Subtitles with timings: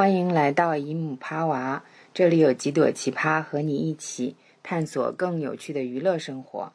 [0.00, 6.72] 欢迎来到姨母趴娃，这里有几朵奇葩和你一起探索更有趣的娱乐生活。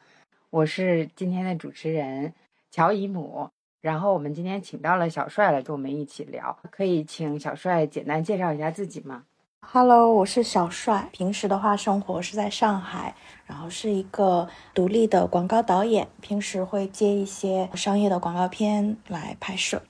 [0.51, 2.35] 我是今天的主持人
[2.69, 3.49] 乔姨母，
[3.81, 9.23] 然后我们今天请到了小帅来跟我们一起聊，可以请小帅简单介绍一下自己吗
[9.61, 13.15] ？Hello，我是小帅，平时的话生活是在上海，
[13.47, 19.81] 然后是一个独立的广告导演，平时会接一些商业的广告片来拍摄。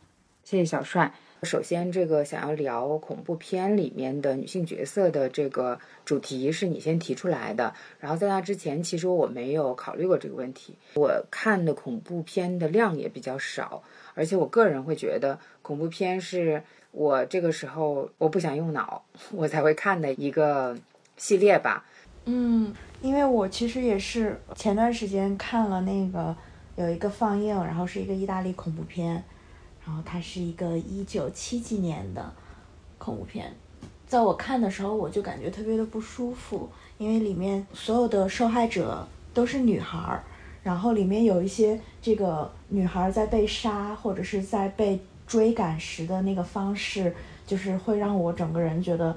[0.45, 1.11] 谢谢小帅。
[1.45, 7.73] 首先，这个想要聊恐怖片里面的女性角色的这个主题是你先提出来的。
[7.99, 10.75] 然后在那之前，其实我没有考虑过这个问题。
[10.95, 13.83] 我看的恐怖片的量也比较少，
[14.15, 20.75] 而且我个人会觉得恐怖片是我这个时候我不想用脑，我才会看的一个
[21.15, 21.85] 系列吧。
[22.25, 26.35] 嗯，因为我其实也是前段时间看了那个
[26.75, 29.23] 有一个放映，然后是一个意大利恐怖片。
[29.85, 32.33] 然后它是一个一九七几年的
[32.97, 33.53] 恐怖片，
[34.07, 40.23] 在我看的时候，我就感觉特别的不舒服，因为里面所有的受害者都是女孩儿，
[40.63, 47.13] 然后里面有一些这个女孩儿在被杀或者是在被追赶时的那个方式，
[47.45, 49.15] 就是会让我整个人觉得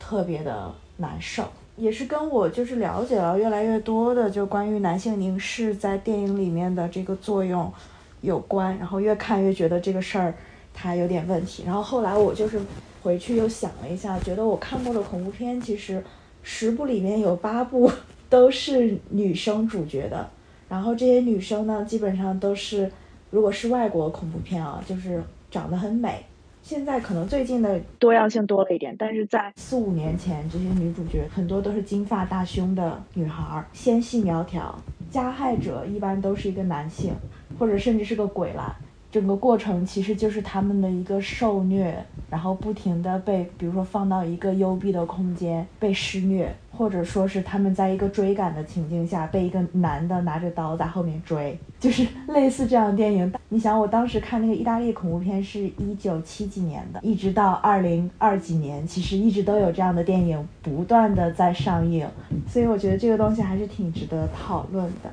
[0.00, 1.44] 特别的难受，
[1.76, 7.72] 也是跟我就是了解了越来越多的就关于男性凝视在电影里面的这个作用。
[8.20, 10.34] 有关，然后越看越觉得这个事儿
[10.72, 11.64] 它有点问题。
[11.66, 12.60] 然后后来我就是
[13.02, 16.02] 回去又想了一下，觉得我看过的恐怖片其实
[16.42, 17.90] 十部里面有八部
[18.28, 20.28] 都是女生主角的。
[20.68, 22.90] 然后这些女生呢，基本上都是
[23.30, 26.24] 如果是外国恐怖片啊，就是长得很美。
[26.60, 34.78] 现在可能最近的多样性多了一点，但是在四五年前，这些女主角很多都是金发大胸的女孩，纤细苗条，
[35.10, 37.14] 加害者一般都是一个男性。
[37.58, 38.76] 或者甚至是个鬼啦，
[39.10, 41.94] 整个过程其实就是他们的一个受虐，
[42.28, 46.54] 然后不停的被，比如说放到一个幽闭的空间被施虐。
[46.70, 53.32] 或者说是他们在一个追赶的情境下，被一个男的拿着刀在后面追，就是 类似这样的电影。
[53.48, 62.06] 你想，我当时看那个意大利恐怖片是一九七几年的，一直到二零二几年，其实一直都有这样的电影不断的在上映，
[62.46, 65.10] 所以我觉得这个东西还是挺值得讨论的。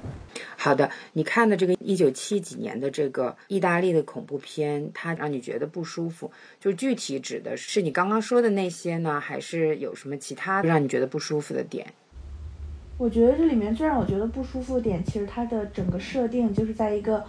[0.57, 11.85] 好的，你看的这个一九七几年的这个意大利的恐怖片，它让你觉得不舒服，就具体指的是你刚刚说的那些呢，还是有什么其他让你觉得不舒服的点？
[12.97, 17.23] 我觉得这里面最让我觉得不舒服的点，其实它的整个设定就是在一个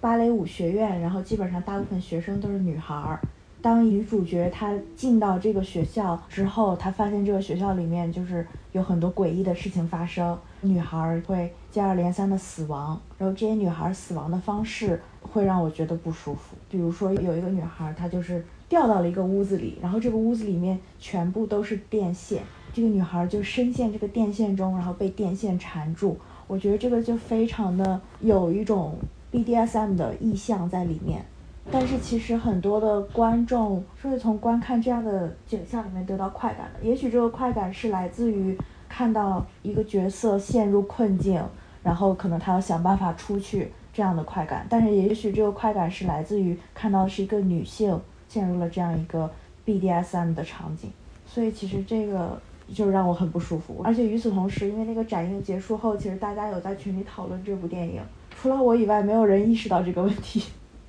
[0.00, 3.18] 芭蕾舞学院，然后基本上大部分学生都是女孩儿。
[3.62, 16.56] 当女主角她进到这个学校之后，她发现这个学校里面就是有很多诡异的事情发生，女孩会接二连三的死亡，然后这些女孩死亡的方式会让我觉得不舒服。
[16.68, 26.18] 比如说有一个女孩，她就是掉到了一个屋子里，然后这个屋子里面全部都是电线，这个女孩就深陷这个电线中，然后被电线缠住。
[26.46, 28.96] 我觉得这个就非常的有一种
[29.32, 31.24] BDSM 的意象在里面。
[31.68, 36.88] 但是其实很多的观众是会从观看这样的景象里面得到快感的。
[36.88, 38.56] 也许这个快感是来自于
[38.96, 41.38] 看到一个角色陷入困境，
[41.82, 44.66] 然后可能他要想办法出去这样的快感。
[44.70, 49.30] 但是也许这个快感是来自于看到是一个女性陷入了这样一个
[49.66, 50.90] BDSM 的场景。
[51.26, 52.40] 所以其实这个
[52.72, 53.82] 就让我很不舒服。
[53.84, 60.42] 而且与此同时，因为那个展映结束后，其实大家有在群里讨论这部电影，除了我以外，没有人意识到这个问题。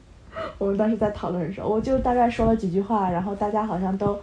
[0.58, 4.18] 我们当时在讨论的时候，我就大概说了几句话，然后大家好像都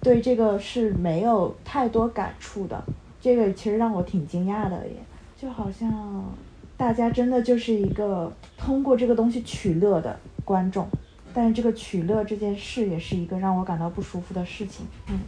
[0.00, 2.80] 对这个是没有太多感触的。
[3.24, 4.96] 这个其实让我挺惊讶的，也
[5.34, 6.30] 就好像
[6.76, 10.86] 大家真的就是一个通过这个东西取乐的观众，
[11.32, 14.84] 但是这个取乐这件事也是一个让我感到不舒服的事情。
[15.08, 15.20] 嗯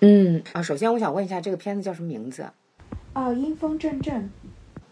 [0.00, 2.46] 嗯啊，首先我想问一下，这个片子叫什么名字？
[3.12, 4.30] 啊，阴风阵阵。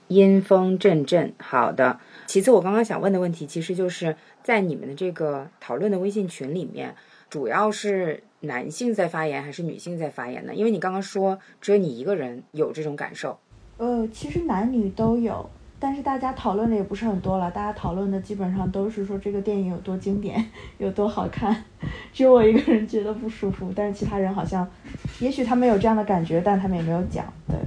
[0.09, 1.99] 阴风阵阵，好的。
[2.27, 6.95] 其次，我刚刚想问的问题，其实就是在你们的这个讨论的微信群里面，
[7.31, 10.55] 主要是男性在发言还是女性在发言呢？
[10.55, 13.39] 因为你刚刚说只有你一个人有这种感受。
[13.77, 15.51] 呃，其实男女都有，
[15.81, 17.51] 但是大家讨论的也不是很多了。
[17.51, 20.45] 大家讨论的基本上都是说这个电影有多经典，
[20.79, 21.65] 有多好看。
[22.13, 24.71] 只有我一个人觉得不舒服，但是其他人好像，
[25.19, 27.33] 也许他们有这样的感觉，但他们也没有讲。
[27.49, 27.59] 对，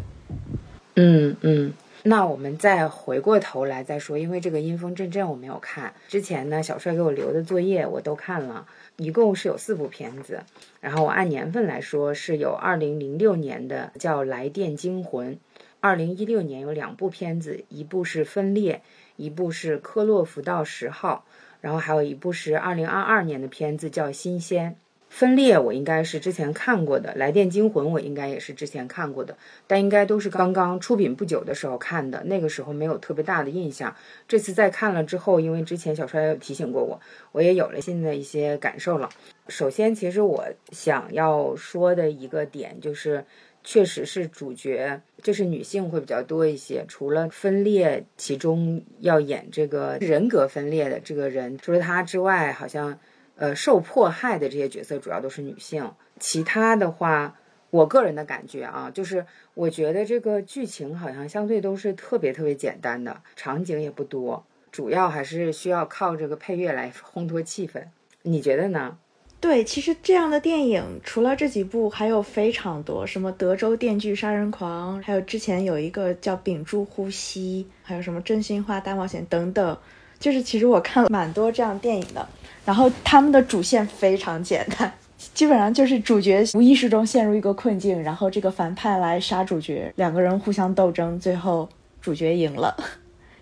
[0.95, 1.74] 嗯嗯。
[2.03, 8.65] 那我们再回过头来再说，因为这个阴风阵阵我没有看，之前呢小帅给我留的作业我都看了，
[8.97, 10.41] 一共是有四部片子，
[10.81, 15.35] 然后我按年份来说是有二零零六年的叫《来电惊魂》，
[15.79, 18.75] 二零一六年有两部片子，一部是《分裂》，
[19.15, 21.25] 一部是《科洛弗道十号》，
[21.61, 24.71] 然后还有一部是二零二二年的片子叫《新鲜》。
[25.09, 33.95] 分裂我应该是之前看过的，来电惊魂我应该也是之前看过的，但应该都是刚刚出品不久的时候看的，那个时候没有特别大的印象。
[34.27, 37.00] 这次再看了之后，因为之前小帅有提醒过我，
[37.31, 39.09] 我也有了新的一些感受了。
[39.48, 43.25] 首先，其实我想要说的一个点就是，
[43.63, 53.00] 确实是主角就是女性会比较多一些，除了分裂其中要演这个人格分裂的这个人，除了他之外，好像。
[53.38, 55.92] 呃，受迫害的这些角色主要都是女性。
[56.19, 57.36] 其他的话，
[57.69, 67.84] 我个人的感觉啊，就是我觉得这个剧情好像相对都是特别特别简单的，场景也不多，主要还是需要靠这个配乐来烘托气氛。
[68.24, 68.98] 你觉得呢？
[69.39, 79.78] 对，其实这样的电影除了这几部，还有非常多，什么《德州电锯杀人狂》，还有之前有一个叫《屏住呼吸》，还有什么《真心话大冒险》等等。
[80.19, 82.27] 就是其实我看了蛮多这样电影的。
[82.65, 84.91] 然后他们的主线非常简单，
[85.33, 91.69] 基本上就是主角无意识中陷入一个困境，然后这个反派来杀主角，两个人互相斗争，最后
[92.01, 92.75] 主角赢了，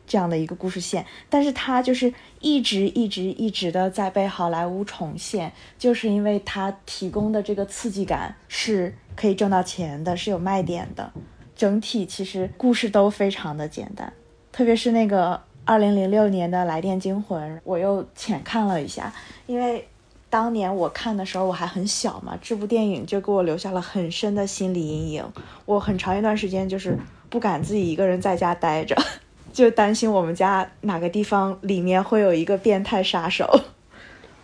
[0.05, 1.03] 这样的一个故事线。
[1.27, 11.11] 但是他就是一直一直一直的在被好莱坞重现，就是因为他提供的这个刺激感是可以挣到钱的，是有卖点的。
[11.55, 14.13] 整体其实故事都非常的简单，
[14.51, 15.41] 特别是那个。
[15.65, 19.11] 二零零六年的《来电惊魂》，我又浅看了一下，
[19.47, 19.87] 因为
[20.29, 25.25] 当年我看的时候我还很小嘛，这部电影就给我留下了很深的心理阴影。
[25.65, 26.95] 我很长一段时间就是
[27.31, 28.95] 不敢自己一个人在家待着，
[29.51, 33.61] 就担心我们家哪个地方里面会有一个变态杀手。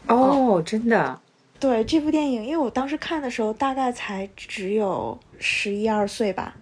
[0.08, 1.20] 哦，真的？
[1.60, 6.56] 对这部电影，因为我当时看的时候大概才只有十一二岁吧，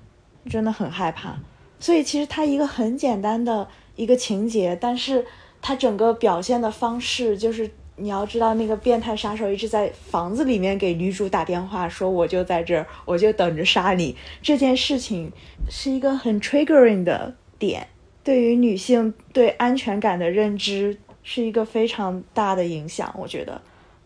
[0.50, 1.38] 真的很害怕。
[1.80, 3.66] 所以其实它一个很简单的。
[4.00, 5.26] 一个情节，但是
[5.62, 14.16] 他整个表现的方式就是你要知道，那个变态杀手一直在房子里面给女主打电话，说我就在这儿，我就等着杀你。
[14.42, 15.30] 这件事情
[15.70, 17.86] 是一个很 triggering 的点，
[18.24, 23.62] 对于女性对安全感的认知是一个非常大的影响，我觉得。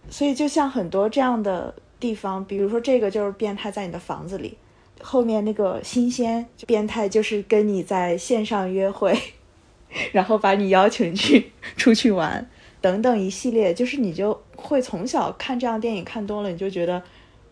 [0.09, 4.57] 所以就像很多这样的地方，比如说这个就是变态在你的房子里，
[5.01, 9.15] 后面那个新鲜变态就是跟你在线上约会。
[10.11, 12.49] 然后把你邀请去出去玩，
[12.81, 17.03] 等等一系列，就是你就会从小看这样电影看多了，你就觉得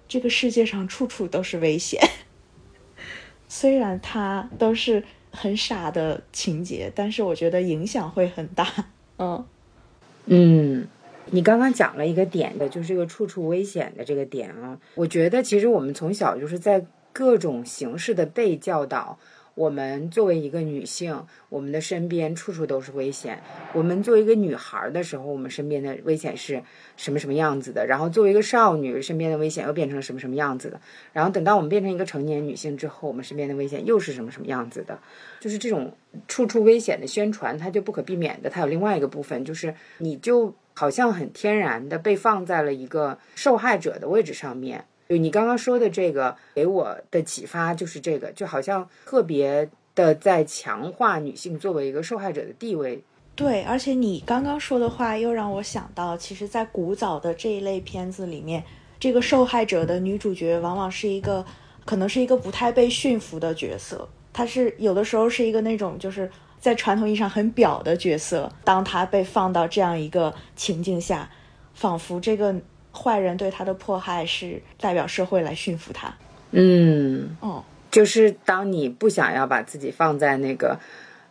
[0.08, 2.02] 这个世界上处处都是危险。
[3.48, 8.68] 虽然它都是很傻的情节，但是我觉得影响会很大。
[9.18, 9.46] 嗯
[10.26, 10.88] 嗯，
[11.32, 14.80] 你刚刚讲了一个点的，就是这个处处危险的这个点啊。
[14.96, 19.20] 我觉得其实我们从小就是在各种形式的被教导。
[19.62, 23.40] 我们作为一个女性，我们的身边处处都是危险。
[23.74, 26.64] 我们作为一个女孩的时候，我们身边的危险是
[26.98, 27.86] 什么什么样子的？
[27.86, 30.82] 然后作为一个少女，身边的危险又变成了什么什么样子的？
[31.14, 34.98] 然后等到我们变成一个成年女性之后，我们身边的危险又是什么什么样子的？
[35.40, 35.96] 就是这种
[36.28, 38.50] 处处危险的宣传，它就不可避免的。
[38.50, 44.86] 它有另外一个部分，就是你就好像很天然的被放在了一个受害者的位置上面。
[45.12, 53.04] 就你刚刚说的这个，给我的启发就是这个，就好像特别的在强化女性作为一个受害者的地位。
[53.36, 58.64] 对，而且你刚刚说的话又让我想到，其实，在古早的这一类片子里面，
[59.02, 61.46] 这个受害者的女主角往往是一个，
[61.84, 64.08] 可能是一个不太被驯服的角色。
[64.32, 71.30] 她是有的时候是一个那种就是在传统意义上很表的角色，当她被放到这样一个情境下，
[71.74, 72.56] 仿佛这个。
[72.94, 76.14] 坏人对他的迫害是代表社会来驯服他。
[76.52, 80.78] 嗯，哦，就是当你不想要把自己放在那个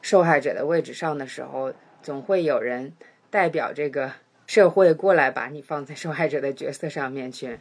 [0.01, 2.93] 受害者的位置上的时候，总会有人
[3.29, 4.11] 代表这个
[4.47, 7.59] 社会过来把你放在受害者的角色上面去。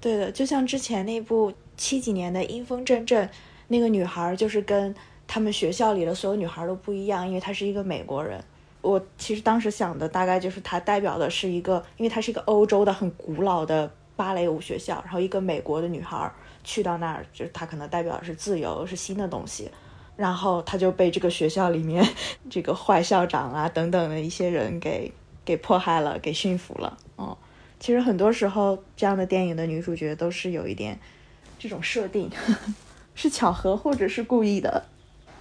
[0.00, 3.26] 对的，就像之前那部七几年的《阴风阵阵》，
[3.68, 4.94] 那个女孩就是跟
[5.26, 8.38] 他们学校里的所有女孩都不一样，因为她是一个美国人。
[8.82, 16.30] 我其实当时想的大概就是，它代表的是一个，因为它是一个欧洲的很古老的芭蕾舞学校，然后一个美国的女孩
[16.64, 19.70] 去到那儿，就是她可能代表的是自由，是新的东西，
[20.16, 22.04] 然后她就被这个学校里面
[22.50, 25.12] 这个坏校长啊等等的一些人给
[25.44, 26.98] 给迫害了，给驯服了。
[27.18, 27.36] 嗯，
[27.78, 30.98] 其实很多时候这样的电影的女主角都是有一点
[31.56, 32.28] 这种设定，
[33.14, 34.84] 是巧合或者是故意的。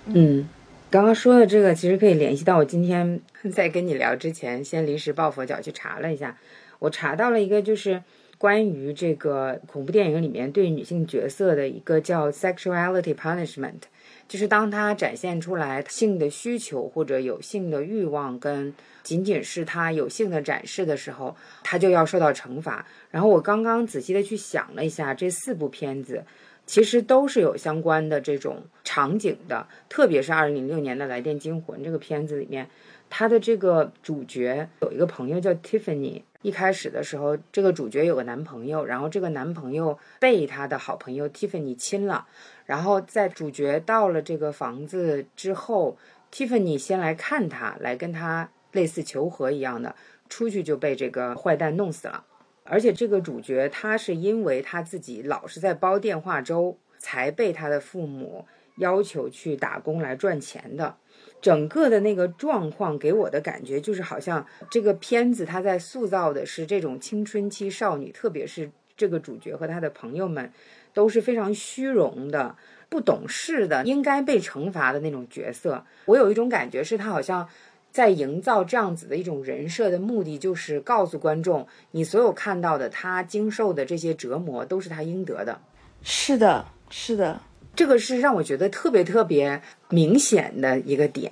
[0.06, 0.48] 嗯。
[0.92, 3.22] 刚刚说的这个，其实可以联系到我今天
[3.54, 6.38] 在跟你聊之前，先临时抱佛脚去查了一下。
[6.80, 8.04] 我查到了一个，就是
[8.38, 13.84] 关于这个恐怖电影里面对女性角色的一个叫 sexuality punishment，
[14.28, 21.34] 就是当他展现出来性的需求或者有性的欲望，跟仅仅是他有性的展示的时候，
[21.64, 22.86] 他就要受到惩罚。
[23.10, 26.26] 然后我刚刚仔细的去想了一下，这四部片子
[26.72, 32.70] 其实都是有相关的这种场景的，特别是二零零六年的《来电惊魂》这个片子里面。
[33.10, 36.22] 他的这个主角有一个朋友叫 Tiffany。
[36.44, 42.26] 一开始的时候，这个主角有个男朋友，然后这个男朋友被他的好朋友 Tiffany 亲了。
[42.66, 45.98] 然后在主角到了这个房子之后
[46.32, 49.94] ，Tiffany 先来看他，来跟他类似求和一样的，
[50.30, 52.24] 出去就被这个坏蛋弄死了。
[52.64, 58.46] 而且这个主角他是因为他自己老是在煲电话粥，才被他的父母
[58.78, 60.98] 要求去打工来赚钱的。
[61.42, 70.52] 整个的那个状况给我的感觉就是，好像这个片子它在塑造的是这种青春期少女，特别是这个主角和他的朋友们，
[70.94, 72.56] 都是非常虚荣的、
[72.90, 75.84] 不懂事的，应该被惩罚的那种角色。
[76.06, 77.50] 我有一种感觉，是他好像
[77.92, 85.60] 在营造这样子的一种人设的目的，就是告诉观众，你所有看到的他经受的这些折磨，都是他应得的。
[86.02, 87.42] 是的，是的。
[87.74, 91.32] 这个是让我觉得特别特别明显的一个点，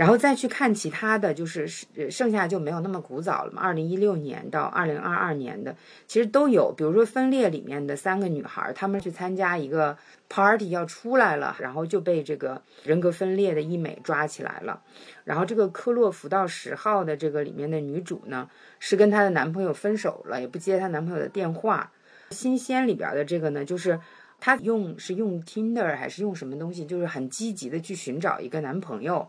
[0.00, 1.68] 然后再去看其他的就是
[2.10, 3.60] 剩下就没有那么古早了嘛。
[3.60, 5.76] 二零一六年到二零二二年的
[6.06, 9.98] 其实都有，比如说《分裂》里面的三个女孩，她们去参加一个
[10.30, 14.80] party 要出来了，然后就被这个人格分裂的医美抓起来了。
[15.24, 21.92] 然后这个《科洛弗道十号》的这个里面的女主呢，是跟她的男朋友分手了，也不接她男朋友的电话。
[22.30, 24.00] 新鲜里边的这个呢，就是。
[24.42, 26.86] 她用是用 Tinder 还是用什么东西？
[26.86, 29.28] 就是很积极的去寻找一个男朋友。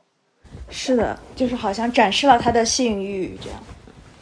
[0.72, 3.64] 是的，就是好像展示了她的性欲这样。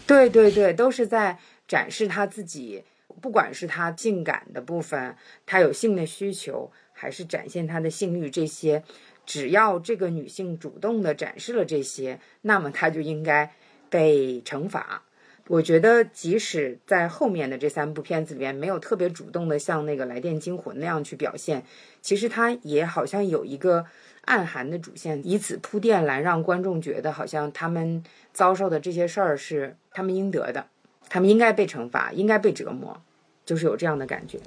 [0.08, 1.38] 对对对，都是在
[1.68, 2.84] 展示她自己，
[3.22, 5.16] 不管是她性感的部分，
[5.46, 8.84] 她有性的需求，还是展现她的性欲，这些，
[9.26, 13.54] 只要这个女性主动的展示了这些，那么她就应该
[13.90, 15.04] 被惩罚。
[15.48, 21.64] 我觉得，即使在后面的这三部片子里面没有特别主动的像那个《来电惊魂》那样去表现，
[22.02, 23.86] 其实他也好像有一个
[24.30, 30.68] 暗含的主线，以此铺垫来让观众觉得好像他们遭受的这些事儿是他们应得的，
[31.10, 33.02] 他们应该被惩罚，应该被折磨，
[33.44, 34.40] 就是有这样的感觉。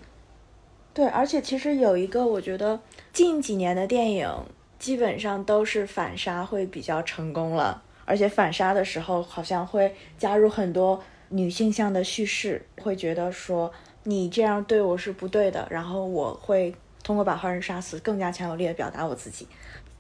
[0.94, 2.78] 对，而且其实有一个，我觉得
[3.12, 4.30] 近几年的电影
[4.78, 7.82] 基本上都是反杀会比较成功了。
[8.04, 13.72] 而且反杀的时候，好像会加入很多女性向的叙事，会觉得说
[14.04, 19.47] 你这样对我是不对的，然后我会通过把坏人杀死，更加强有力的表达我自己。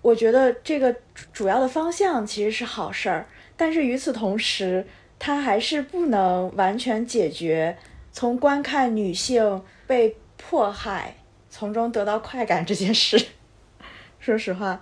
[0.00, 0.94] 我觉得这个
[1.32, 4.86] 主要的方向其实是好事儿，但是与此同时，
[5.18, 7.76] 它还是不能完全解决
[8.10, 11.16] 从观看女性被迫害
[11.48, 13.26] 从中得到快感这件事。
[14.18, 14.80] 说实话。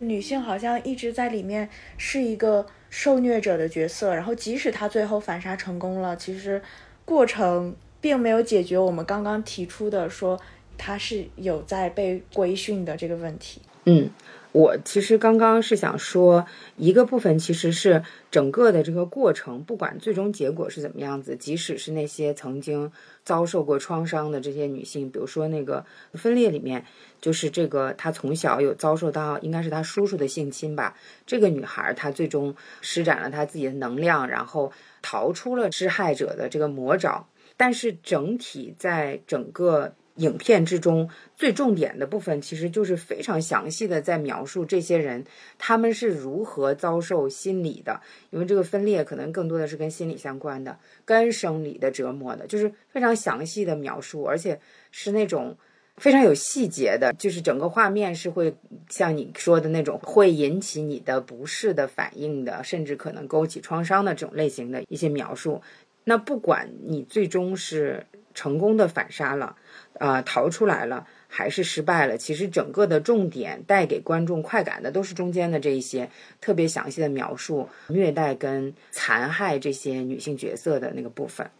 [0.00, 6.62] 女性好像一直在里面是一个受虐者的角色，然后即使她最后反杀成功了，其实
[7.04, 10.38] 过程并没有解决我们刚刚提出的说
[10.78, 13.60] 她是有在被规训的这个问题。
[13.84, 14.08] 嗯。
[14.50, 16.46] 我其实刚刚是想说，
[16.78, 22.90] 一个部分其实是整个的这个过程，不管最终结果是怎么样子，即使是那些曾经
[23.22, 26.82] 遭受过创伤的这些女性，比如说那个分裂里面，
[27.20, 30.96] 就是这个她从小有遭受到，应该是她叔叔的性侵吧。
[31.26, 37.28] 这个女孩她最终施展了她自己的能量，然后逃出了施害者的这个魔爪。
[37.58, 39.92] 但是整体在整个。
[40.18, 45.24] 影片之中最重点的部分，其实就是非常详细的在描述这些人
[45.58, 54.60] 他们是如何遭受心理的，因为这个分裂可能更多的是跟心理相关的，跟生理的折磨的，就是非常详细的描述，而且
[54.90, 55.56] 是那种
[55.96, 58.54] 非常有细节的，就是整个画面是会
[58.88, 65.60] 像你说的那种会引起你的不适的反应的，甚至可能勾起创伤的这种类型的一些描述。
[66.08, 69.56] 那不管你最终是成功的反杀了。
[69.98, 72.16] 啊，逃出来了还是失败了？
[72.16, 76.08] 其实整个的重点带给观众快感的都是中间的这一些
[76.40, 81.50] 特别详细的描述虐待跟残害这些女性角色的那个部分。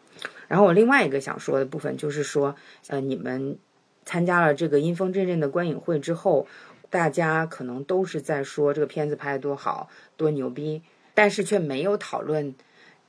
[0.47, 2.55] 然后我另外一个想说的部分就是说，
[2.87, 3.59] 呃，你们
[4.05, 6.47] 参加了这个阴风阵阵的观影会之后，
[6.91, 12.55] 大家可能都是在说这个片子拍得多好多牛逼，但是却没有讨论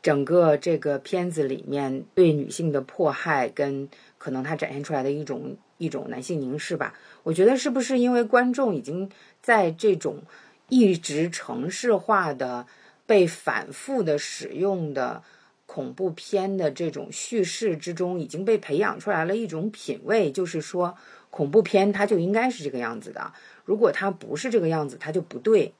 [0.01, 3.89] 整个这个片子里面对女性的迫害跟。
[4.19, 9.09] 可能它展现出来的一种一种男性凝视吧，我觉得是不是因为观众已经
[9.41, 10.21] 在这种
[10.67, 12.67] 一直城市化的
[13.05, 15.23] 被反复的使用的
[15.65, 20.97] 恐怖片的这种叙事之中已经被培养出来了一种品味，就是说
[21.29, 23.31] 恐怖片它就应该是这个样子的，
[23.63, 25.73] 如果它不是这个样子，它就不对。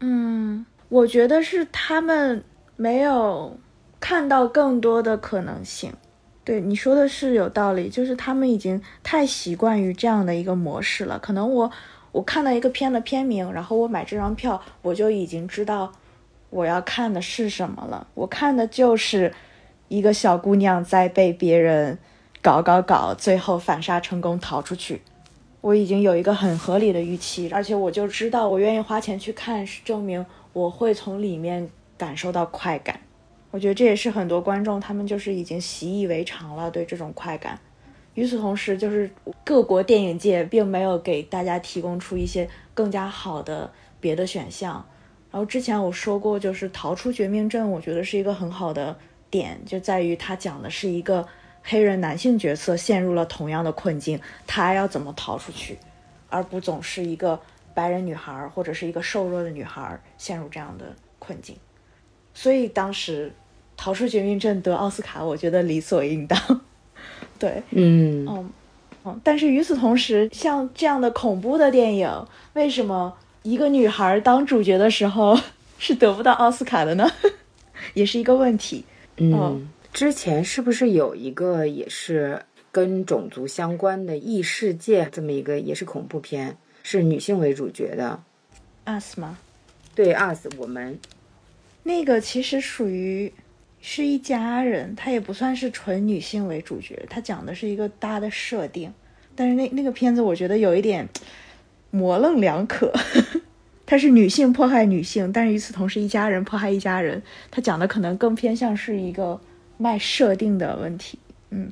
[0.00, 2.42] 嗯，我觉得是他们
[2.82, 3.56] 没有
[4.00, 5.92] 看到更多的可能性。
[6.42, 11.16] 对你说的是有道理，就是他们已经太习惯于这样的一个模式了。
[11.20, 11.70] 可能我
[12.10, 15.92] 我看到一个片的片名，然后我买这张票，我就已经知道。
[16.50, 18.08] 我要看的是什么了？
[18.14, 19.32] 我看的就是
[19.86, 21.96] 一个小姑娘在被别人
[22.42, 25.02] 搞搞搞，最后反杀成功逃出去。
[25.60, 33.00] 我已经有一个很合理的预期，而且我就知道我愿意花钱去看，是证明我会从里面感受到快感。
[33.50, 37.58] 我觉得这也是很多观众他们就是已经习以为常了对这种快感。
[38.14, 39.10] 与此同时，就是
[39.44, 43.70] 各国电影界并没有给大家提供出一些更加好的
[44.00, 44.84] 别的选项。
[45.30, 48.94] 然后之前我说过，就是逃出绝命镇，我觉得是一个很好的
[49.30, 51.26] 点，就在于它讲的是一个
[51.62, 55.78] 黑人男性角色陷入了同样的困境，他要怎么逃出去，
[56.28, 57.40] 而不总是一个
[57.72, 61.56] 白人女孩或者是一个瘦弱的女孩陷入这样的困境。
[62.34, 63.32] 所以当时
[63.76, 66.38] 逃出绝命镇得奥斯卡，我觉得理所应当。
[67.38, 68.50] 对，嗯嗯
[69.04, 69.20] 嗯。
[69.24, 73.12] 但是与此同时，像这样的恐怖的电影，为什么？
[73.42, 75.36] 一个女孩当主角的时候
[75.76, 77.10] 是得不到奥斯卡的呢，
[77.92, 78.84] 也是一个问题。
[79.16, 88.22] 嗯，之前是不是有一个也是跟种族相关的异世界这么一个也是恐怖片，是女性为主角的
[88.86, 89.36] ？Us 吗？
[89.96, 90.96] 对，Us 我们
[91.82, 93.32] 那个其实属于
[93.80, 98.92] 是一家人，它也不算是纯女性为主角，它讲的是一个大的设定。
[99.34, 101.08] 但是那那个片子我觉得有一点。
[101.94, 102.90] 模棱两可，
[103.84, 107.22] 它是女性迫害女性，但是与此同时，一家人迫害一家人。
[107.50, 109.38] 它讲的可能更偏向是一个
[109.76, 111.18] 卖设定的问题。
[111.50, 111.70] 嗯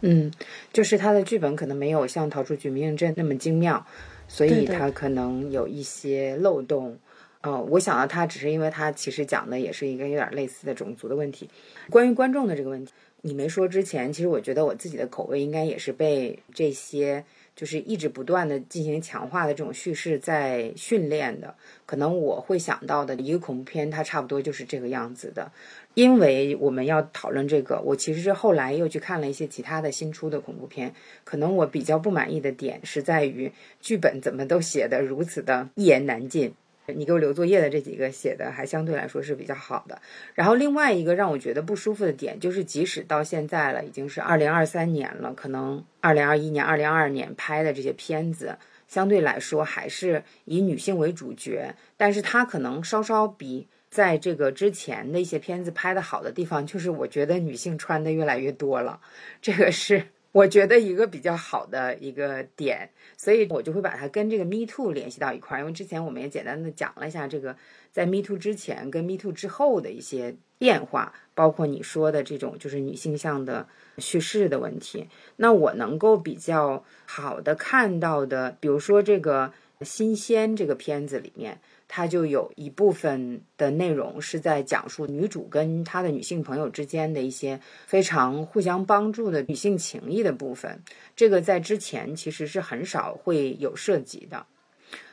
[0.00, 0.32] 嗯，
[0.72, 3.84] 就是他的剧本可能没有像《逃出绝命镇》那么精妙，
[4.26, 6.98] 所以他可能有一些漏洞。
[7.42, 11.48] 哦，我想到他只是因为他其实讲的也是一个有点类似的种族的问题。
[11.90, 17.24] 关于观众的这个问题，你没说之前，其实我觉得我自己的口味应该也是被这些。
[17.58, 21.52] 就是一直不断的进行强化的这种叙事在训练的，
[21.86, 25.50] 可能我会想到的一个恐怖片，它差不多就是这个样子的。
[25.94, 36.54] 因为我们要讨论这个，我其实是后来又去看了一些其他的新出的恐怖片，可能我比较不满意的点是在于剧本怎么都写的如此的一言难尽。
[36.94, 40.00] 你给我留作业的这几个写的还相对来说是比较好的，
[40.34, 59.00] 然后另外一个让我觉得不舒服的点就是，即使到现在了，已经是二零二三年了，可能二零二一年、二零二二年拍的这些片子，相对来说还是以女性为主角，但是它可能稍稍比在这个之前的一些片子拍的好的地方，就是我觉得女性穿的越来越多了，
[59.40, 60.04] 这个是。
[60.38, 67.56] 我觉得一个比较好的一个点，所以我就会把它跟这个 Me Too 联系到一块儿，因为之前我们也简单的讲了一下这个
[67.90, 73.66] 在 Me Too 之前跟 Me Too 之后的一些变化，包括你说的这种就是女性向的
[73.98, 75.08] 叙事的问题。
[75.36, 81.60] 那我能够比较好的看到的，比如说这个新鲜这个片子里面。
[81.90, 90.82] 它就有一部分的内容是在讲述女主跟她的女性朋友之间的一些非常互相帮助的女性情谊的部分。
[91.16, 94.44] 这个在之前其实是很少会有涉及的。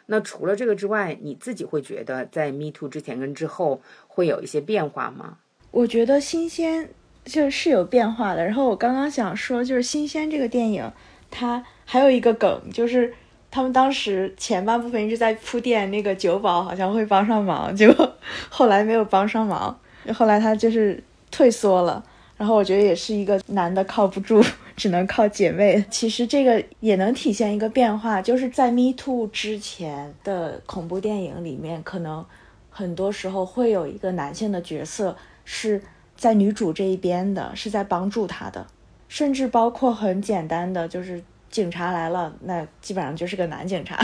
[0.07, 5.37] 那除了这个之外，你自己会觉得在 Me Too 之前跟之后会有一些变化吗？
[5.71, 6.89] 我觉得新鲜
[7.23, 8.43] 就是有变化的。
[8.43, 10.91] 然后我刚刚想说，就是新鲜这个电影，
[11.31, 13.13] 它还有一个梗就是。
[13.55, 18.13] 他们当时前半部分一直在铺垫那个酒保好像会帮上忙，结果
[18.49, 19.79] 后来没有帮上忙，
[20.13, 22.03] 后来他就是退缩了。
[22.35, 24.43] 然后我觉得也是一个男的靠不住，
[24.75, 25.81] 只能靠姐妹。
[25.89, 32.25] 其实这个也能体现一个变化，就是在 Me Too 之前的恐怖电影里面，可能
[32.69, 35.15] 很多时候会有一个男性的角色
[35.45, 35.81] 是
[36.17, 38.67] 在女主这一边的，是在帮助她的，
[39.07, 41.23] 甚至包括很简单的就是。
[41.49, 43.99] 警察来了，那基本上就是个男警察。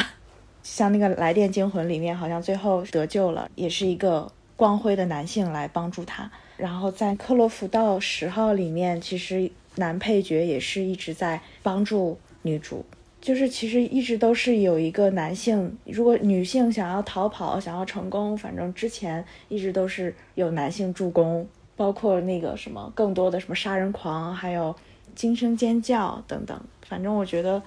[0.64, 6.32] 像那个《来电惊魂》里面，好像最后得救了，也是一个光辉的男性来帮助他。
[6.56, 12.86] 然后在《克洛夫道十号》里面，其实男配角也是一直在帮助女主，
[13.20, 15.76] 就是其实一直都是有一个男性。
[15.86, 24.76] 如果女性想要逃跑、想要成功，反正之前一直都是有男性助攻，包括那个什么更多的什么杀人狂，还有
[25.16, 26.60] 惊声尖叫等等。
[26.88, 27.62] 反正我觉得，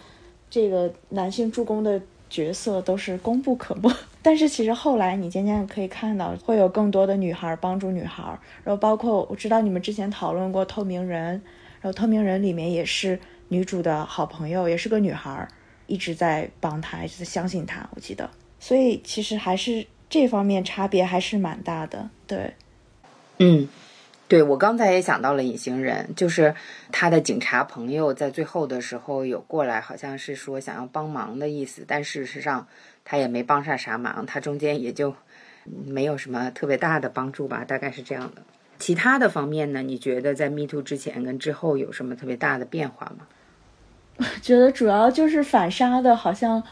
[0.51, 3.91] 这个男性助攻的角色都是功不可没。
[4.23, 8.23] 但是其实后来你渐渐可以看到，会有更多的女孩帮助女孩，
[8.63, 11.39] 然后包括我知道你们之前讨论过《透明人》，
[11.81, 15.47] 然后《透明人》里面也是女主的好朋友，也是个女孩，
[15.87, 17.89] 一直在帮她，一直在相信她。
[17.95, 18.29] 我记得，
[18.59, 22.09] 所以其实还是这方面差别还是蛮大的。
[22.27, 22.55] 对，
[23.39, 23.69] 嗯。
[24.27, 26.55] 对，我刚才也想到了隐形人，就是
[26.91, 32.67] 他的警察朋友在最后的时候有过来，好像是说想要帮忙的意思，但事实上
[33.05, 35.15] 他也没帮上啥忙，他中间也就
[35.87, 38.43] 没有什么特别大的帮助吧，大概是这样的。
[38.79, 39.83] 其他的方面呢？
[39.83, 43.27] 你觉得在 Me Too 之前跟之后有什么特别大的变化吗？
[44.17, 46.63] 我 觉得主要就是反杀的，好像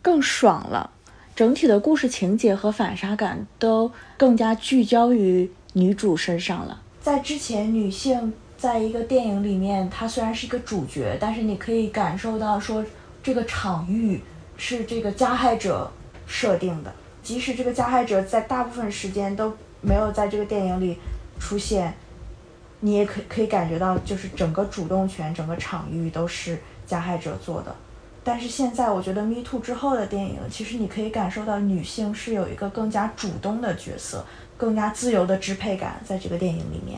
[0.00, 0.90] 更爽了，
[1.36, 6.81] 整体的故事情节和反杀感都更加聚焦于女主身上了。
[7.02, 12.84] 在之前，女性在一个电影里面，她虽然是一个主角，但是你可以感受到说，
[13.20, 14.20] 这个场域
[14.56, 15.90] 是这个加害者
[16.28, 20.96] 设定的，即使这个加害者在大部分时间都没有在这个电影里
[21.40, 21.92] 出现，
[22.78, 27.74] 你也可可以感觉到，就是整个主动权、整个场域都是加害者做的。
[28.24, 34.24] 但是现在，我觉得 Me Too 之后的电影，其实你可以感受到女性是有一个更加主动的角色。
[34.62, 36.96] 更加自由的支配感在这个电影里面，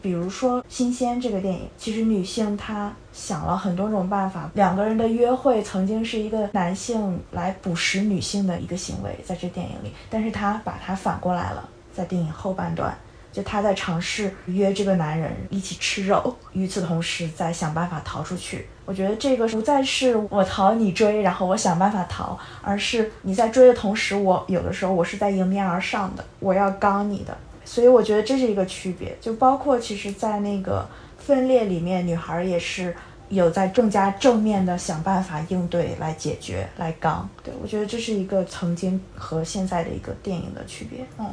[0.00, 4.48] 比如说《新鲜》这个电影，其实女性她想了很多种办法。
[4.54, 12.96] 两个人的约会曾经是一个男性来捕食女性的一个行为，在这电影里，但是她把它反过来了，在电影后半段。
[13.32, 18.66] 就她在尝试约这个男人一起吃肉， 与此同时在想办法逃出去。
[18.84, 27.36] 我觉得这个不再是我逃你追，然后我想办法逃，而是你在追的同时，我有的时候我是在迎面而上的，我要刚你的。
[27.64, 29.16] 所以我觉得这是一个区别。
[29.20, 30.84] 就包括其实，在那个
[31.18, 32.92] 分裂里面，女孩也是
[33.28, 37.28] 有在更加正面的想办法应对来解决来刚。
[37.44, 41.06] 对我觉得这是一个曾经和现在的一个电影的区别。
[41.20, 41.32] 嗯。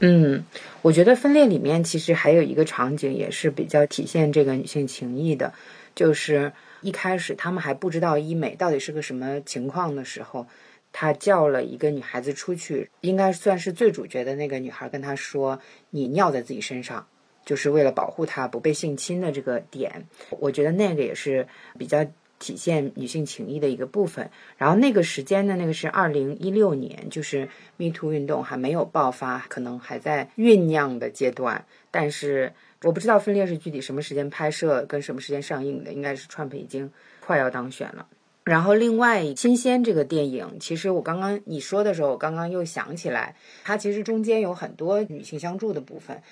[0.00, 0.44] 嗯，
[0.82, 5.52] 我觉得分裂里面其实还有一个场景也是比较体现这个女性情谊的，
[5.94, 10.46] 就是一开始他们还不知道医美到底是个什么情况的时候，
[10.90, 15.60] 他叫了一个女孩子出去，应该算是最主角的那个女孩跟他说
[15.90, 17.06] ：“你尿在自己身上，
[17.44, 20.06] 就是为了保护她不被性侵的这个点。”
[20.40, 21.46] 我觉得那个也是
[21.78, 22.06] 比较。
[22.40, 24.28] 体现女性情谊的一个部分。
[24.58, 31.64] 然后那个时间呢，那个是二零一六年，就是 Me Too 运动还没有爆发，可能还在酝酿的阶段。
[31.92, 38.08] 但是我不知道《分裂》是具体什么时间拍摄跟什么时间上映的，应该是 Trump 已经快要当选了。
[38.42, 46.22] 然后另外《新鲜》这个电影，其实我刚刚你说的时候，我刚刚又想起来，它其实中间有很多女性相助的部分，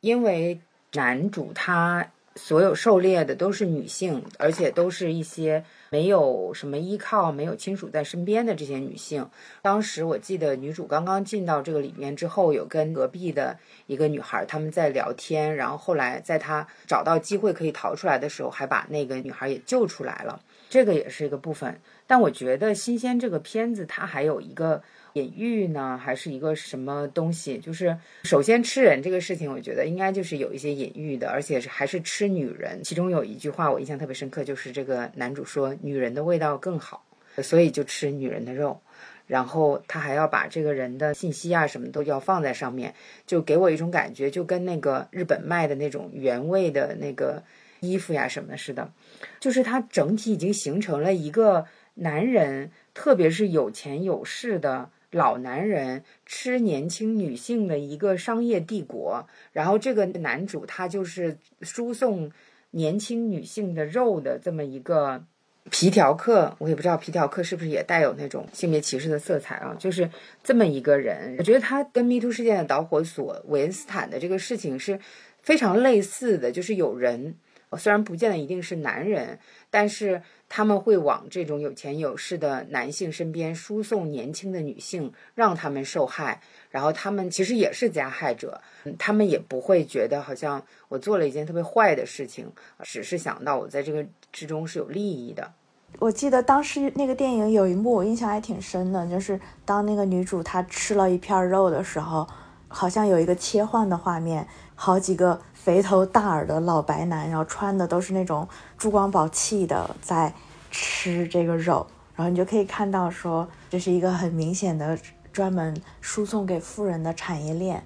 [0.00, 0.60] 因为
[0.92, 2.08] 男主他。
[2.36, 9.28] 所有狩猎的都是女性，而且都是一些没有什么依靠、没有亲属在身边的这些女性。
[9.62, 20.40] 当时我记得女主刚刚进到这个里面之后，有跟隔壁的一个女孩他们在聊天，然后后来在她找到机会可以逃出来的时候，还把那个女孩也救出来了。
[20.68, 21.80] 这个也是一个部分。
[22.06, 24.82] 但我觉得《新鲜》这个片子它还有一个。
[25.16, 27.56] 隐喻呢，还是一个什么东西？
[27.56, 32.82] 就是首先吃人这个事情，我觉得应该就是有一些隐喻的，而且是还是吃女人。
[32.84, 37.02] 其中有一句话我印象特别深刻，就是这个男主说女人的味道更好，
[37.42, 38.78] 所以就吃女人的肉。
[39.26, 42.94] 然后他还要把这个人的信息啊什么都要放在上面，
[43.26, 47.42] 就给我一种感觉，就跟那个日本卖的那种原味的那个
[47.80, 48.92] 衣服呀什么似的，
[49.40, 54.90] 就是它整体已经形成了一个男人，特别是有钱有势的。
[55.16, 62.30] 老男人吃年轻女性的一个商业帝国，然后这个男主他就是输送
[62.70, 65.24] 年轻女性的肉的这么一个
[65.70, 69.74] 皮条客，我也不知道皮条客是不是也带有那种性别歧视的色彩啊？
[69.78, 70.08] 就是
[70.44, 75.00] 这么一个人，我觉得他跟 Me Too 事件的导火索韦恩斯坦的这个事情是
[75.42, 77.34] 非常类似的，就是有人
[77.78, 79.38] 虽然不见得一定是男人，
[79.70, 80.22] 但是。
[80.48, 86.40] 他们会往这种有钱有势的男性身边输送年轻的女性，让他们受害。
[86.70, 88.60] 然后他们其实也是加害者，
[88.98, 92.50] 他们也不会觉得好像我做了一件特别坏的事情，
[92.82, 95.52] 只是想到我在这个之中是有利益的。
[95.98, 102.26] 我记得当时那个电影有一幕我印象还挺深的，就是当那个女主她吃了一片肉的时候，
[102.68, 105.40] 好像有一个切换的画面，好几个。
[105.66, 108.46] 肥头大耳的老白男，然后穿的都是那种
[108.78, 110.32] 珠光宝气的，在
[110.70, 114.96] 吃这个肉，然后你就可以看到说，这是一个很明显的
[115.32, 117.84] 专门输送给富人的产业链。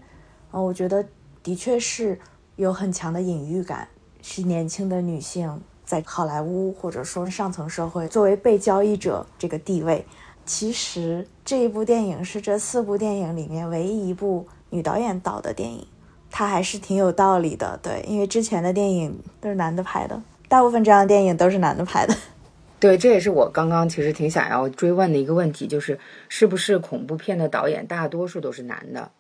[0.51, 1.03] 啊，我觉得
[1.43, 2.21] 的确是
[2.57, 3.89] 有很强的隐喻感，
[4.21, 10.05] 是年轻的女性在好莱坞或者说上层社会作为被交易者这个地位。
[10.45, 15.87] 其实这一部电影是这四部电影里面唯一一部女导演导的电影，
[16.31, 17.79] 它还是挺有道理的。
[17.83, 22.15] 对，因为之前的电影都是男的拍的，大部分这样的电影都是男的拍的。
[22.81, 29.11] 对，这也是我刚刚其实挺想要追问的一个问题，就是是不是恐怖片的导演大多数都是男的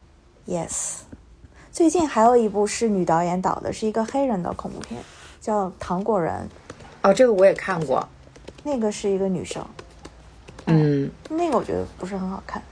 [0.47, 1.01] ？Yes，
[1.71, 5.03] 最近还有一部是女导演导的，是一个黑人的恐怖片，
[5.41, 6.49] 叫《糖果人》。
[7.09, 8.09] 哦，这个我也看过。
[8.63, 9.65] 那个是一个女生。
[10.67, 12.63] 嗯，那个我觉得不是很好看。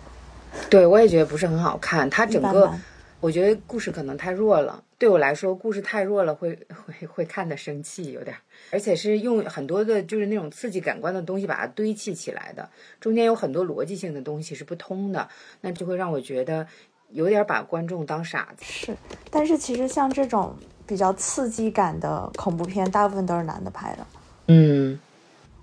[0.70, 2.09] 对，我也觉得不是很好看。
[2.09, 2.72] 它整个，
[3.20, 4.83] 我觉得故事可能太弱了。
[4.96, 8.37] 对我来说，故事太弱了，会会会看的生气，有点。
[8.70, 12.68] 而且是用很多的，就是那种刺激感官的东西把它堆砌起来的，
[13.00, 15.28] 中间有很多逻辑性的东西是不通的，
[15.61, 16.66] 那就会让我觉得
[17.11, 18.64] 有点把观众当傻子。
[18.64, 18.96] 是，
[19.31, 20.54] 但是其实像这种
[20.87, 24.07] 比较刺激感的恐怖片，大部分都是男的拍的。
[24.46, 24.98] 嗯，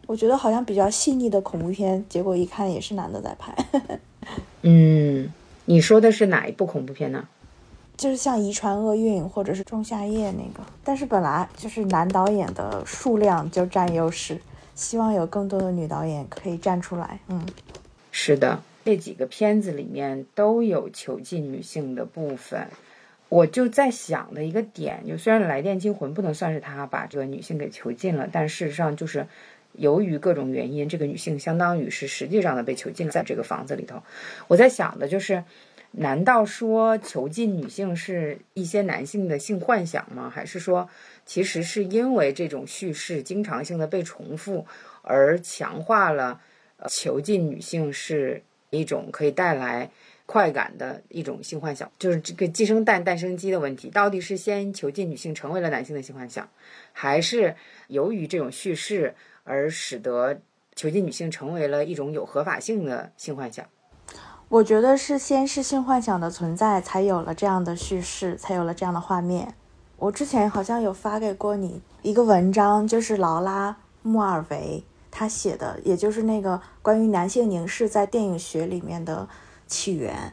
[0.08, 3.56] 我觉得好像比较细腻的恐怖片，结果一看也是男的在拍。
[4.63, 5.32] 嗯，
[5.65, 7.28] 你说的是哪一部恐怖片呢？
[7.98, 14.40] 就是像《遗传厄运》或者是《仲夏夜》那个，但是本来就是男导演的数量就占优势，
[14.76, 17.20] 希望有更多的女导演可以站出来。
[17.30, 17.46] 嗯，
[18.12, 22.68] 是的，这几个片子里面都有囚禁女性的部分。
[23.30, 29.26] 我就在想的一个点，就虽然《来电惊魂》不能算是他把这个女性给囚禁了，但事实上就是
[29.72, 34.04] 由于各种原因，这个女性相当于是实际上的被囚禁在这个房子里头。
[34.48, 35.46] 我在想的就是。
[35.98, 40.30] 难道说囚禁女性是一些男性的性幻想吗？
[40.30, 40.90] 还是说，
[41.26, 44.66] 其实是因为这种叙事经常性的被重复，
[45.02, 46.42] 而强化了
[46.78, 49.90] 呃囚禁女性是一种可以带来
[50.26, 51.90] 快感的一种性幻想？
[51.98, 56.50] 就是这个寄生蛋诞生鸡的问题，到底是先囚禁女性成为了男性的性幻想，
[56.92, 57.56] 还是
[57.88, 60.42] 由于这种叙事而使得
[60.76, 63.66] 囚禁女性成为了一种有合法性的性幻想？
[64.48, 69.56] 我觉得是先是性幻想的存在，才有了这样的叙事，才有了这样的画面。
[69.98, 73.72] 我之前好像有发给过你一个文章，就是劳拉·
[74.04, 79.28] 穆尔维他写的，也就是那个关于男性凝视在电影学里面的
[79.66, 80.32] 起源，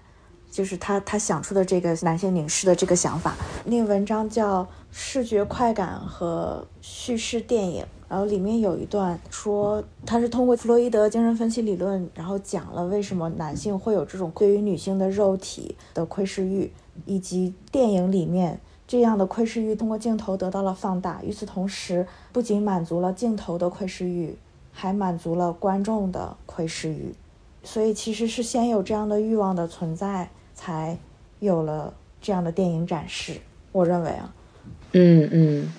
[0.51, 3.35] 就是他他想出的这个男性凝视的这个想法。
[3.65, 7.83] 那个文章叫《视觉快感和叙事电影》。
[8.13, 16.71] 然后里面有一段说，他是通过弗洛伊德精神分析理论，然后讲了为什么男性会有这种对于女性的肉体的窥视欲，
[17.07, 21.23] 以及电影里面这样的窥视欲通过镜头得到了放大。
[21.25, 24.37] 与此同时，不仅满足了镜头的窥视欲，
[24.73, 27.15] 还满足了观众的窥视欲。
[27.65, 30.99] 所以其实是先有这样的欲望的存在，才
[31.41, 33.41] 有了这样的电影展示。
[33.73, 34.35] 我认为啊，
[34.93, 35.73] 嗯嗯。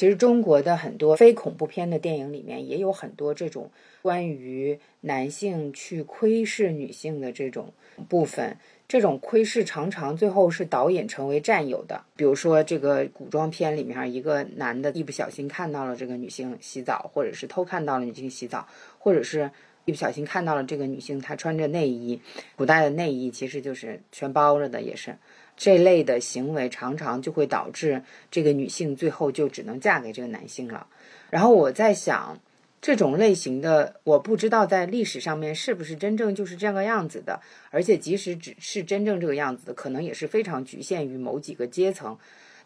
[0.00, 7.74] 其实中国的很多非恐怖片的电影里面也有很多这种关于男性去窥视女性的这种
[8.08, 8.56] 部分。
[8.88, 12.02] 这种窥视常常最后是导演成为战友的。
[12.16, 18.66] 比如说这个古装片里面，一个男的一不小心看到了这个女性洗澡，或者是偷看到了女性洗澡，
[18.98, 19.50] 或者是
[19.84, 22.18] 一不小心看到了这个女性她穿着内衣，
[22.56, 25.14] 古代的内衣其实就是全包着的，也是。
[25.60, 30.86] 这类的行为常常就会导致这个女性最后就只能嫁给这个男性了。
[31.28, 32.40] 然后我在想，
[32.80, 37.42] 这种类型的，我不知道在历史上面是不是真正就是这个样子的。
[37.68, 42.16] 而且即使只是真正这个样子的，可能也是非常局限于某几个阶层。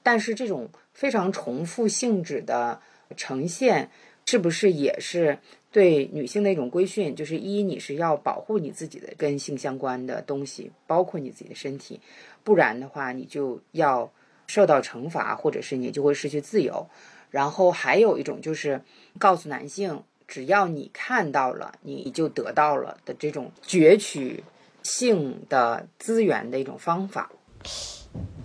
[0.05, 2.81] 但是这种非常重复性质的
[3.17, 3.91] 呈现，
[4.25, 5.39] 是不是也是
[5.73, 7.17] 对女性的一种规训？
[7.17, 11.99] 就是一，你是要保护你自己的跟性相关的东西，包括你自己的身体。
[12.45, 14.09] 不然的话，你就要
[14.47, 16.87] 受到惩罚，或者是你就会失去自由。
[17.31, 18.81] 然后还有一种就是
[19.19, 24.45] 告诉男性，只要你看到了，你就得到了的这种攫取
[24.85, 27.31] 性的资源的一种方法，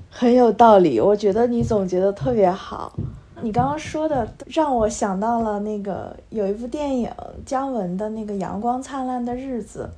[0.10, 1.00] 很有道理。
[1.00, 2.98] 我觉得你总结的特别好。
[3.42, 7.10] 你刚刚说的让我想到了那个有一部电影
[7.46, 9.90] 姜文的那个《阳光灿烂的日子》，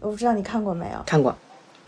[0.00, 1.02] 我不知道你看过没有？
[1.06, 1.34] 看过。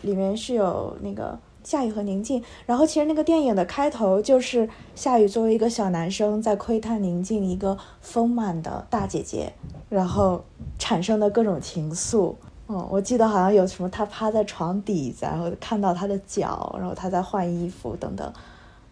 [0.01, 9.53] 里面是有那个夏雨和宁静，然后其实那个电影的开头就是夏雨作为一个小男生在窥探宁静一个丰满的大姐姐，
[9.89, 10.43] 然后
[10.79, 12.35] 产生的各种情愫。
[12.67, 18.33] 嗯，我记得好像有什么他趴在床底子，然后看到他的脚，然后他在换衣服等等，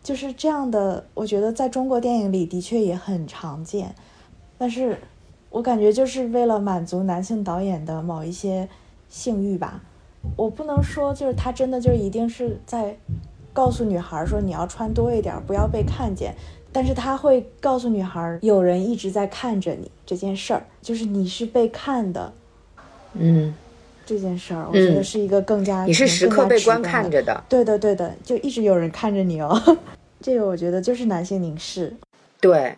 [0.03, 1.05] 就是这样的。
[1.13, 3.95] 我觉得在中国电影里的确也很常见，
[4.57, 4.99] 但是
[5.49, 8.67] 我感觉就是为了满足男性导演的某一些
[9.07, 9.81] 性欲吧。
[10.35, 12.95] 我不能说，就是他真的就一定是在
[13.53, 16.33] 告诉女孩说你要穿多一点，不要被看见。
[16.71, 22.31] 但是他会告诉女孩，有人一直在看着你这件事儿，就是你是被看的。
[23.13, 23.53] 嗯，
[24.05, 27.43] 这件事儿，我觉得是一个更加你是时刻被观看着的。
[27.49, 29.59] 对的，对的，就一直有人看着你哦。
[30.21, 31.95] 这个我觉得就是男性凝视。
[32.39, 32.77] 对，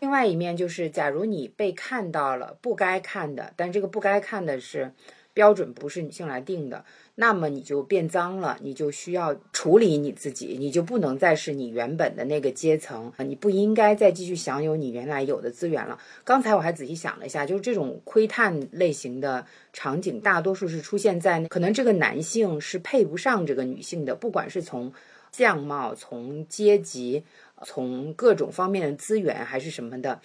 [0.00, 4.92] 另外一面就是，假如你被看到了不该看的，但这个不该看的是
[5.38, 6.84] 标准不是女性来定的。
[7.14, 15.96] 那么你就变脏了，你就需要处理你自己，你就不能再是你原本的那个阶层，你不应该再继续享有你原来有的资源了。
[16.24, 24.92] 刚才我还仔细想了一下，就是这种窥探类型的场景，大多数是出现在可能这个男性是配不上这个女性的，不管是从
[25.30, 27.22] 相貌、从阶级、
[27.62, 30.20] 从各种方面的资源还是什么的，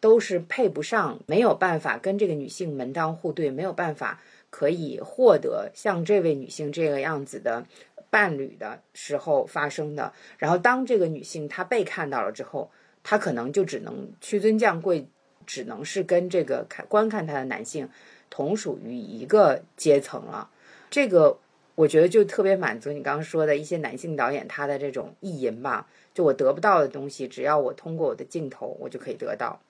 [0.00, 4.20] 都是配不上，没有办法跟这个女性门当户对，没有办法。
[4.50, 7.64] 可以获得像这位女性这个样子的
[8.10, 12.70] 伴侣的时候发生的，然后当这个女性她被看到了之后，
[13.02, 15.06] 她可能就只能屈尊降贵，
[15.46, 17.88] 只能是跟这个看观看她的男性
[18.28, 20.50] 同属于一个阶层了。
[20.90, 21.38] 这个
[21.76, 29.60] 我觉得就特别满足你刚刚说的一些男性导演他的这种意淫吧，就我得不到的东西，只要我通过我的镜头，我就可以得到。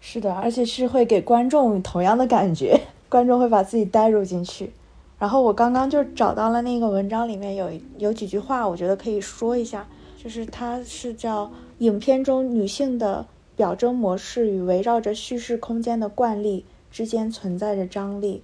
[0.00, 2.78] 是的，而且是会给观众同样的感觉。
[3.08, 4.72] 观众会把自己带入进去，
[5.18, 9.88] 然后我刚刚就找到了那个文章里面有有几句话，我觉得可以说一下，
[10.22, 18.42] 就是它是叫影片中女性的表征模式与围绕着叙事空间的惯例之间存在着张力，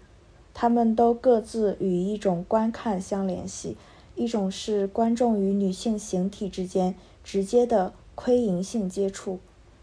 [0.54, 3.76] 他们都各自与一种观看相联系，
[4.14, 6.94] 一种是观众与女性形体之间
[7.24, 9.40] 直接的窥淫性接触，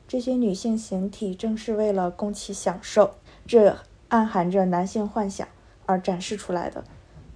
[0.07, 3.11] 这些女性形体正是为了供其享受，
[3.45, 3.75] 这。
[4.09, 5.47] 暗含着男性幻想
[5.85, 6.83] 而展示出来的，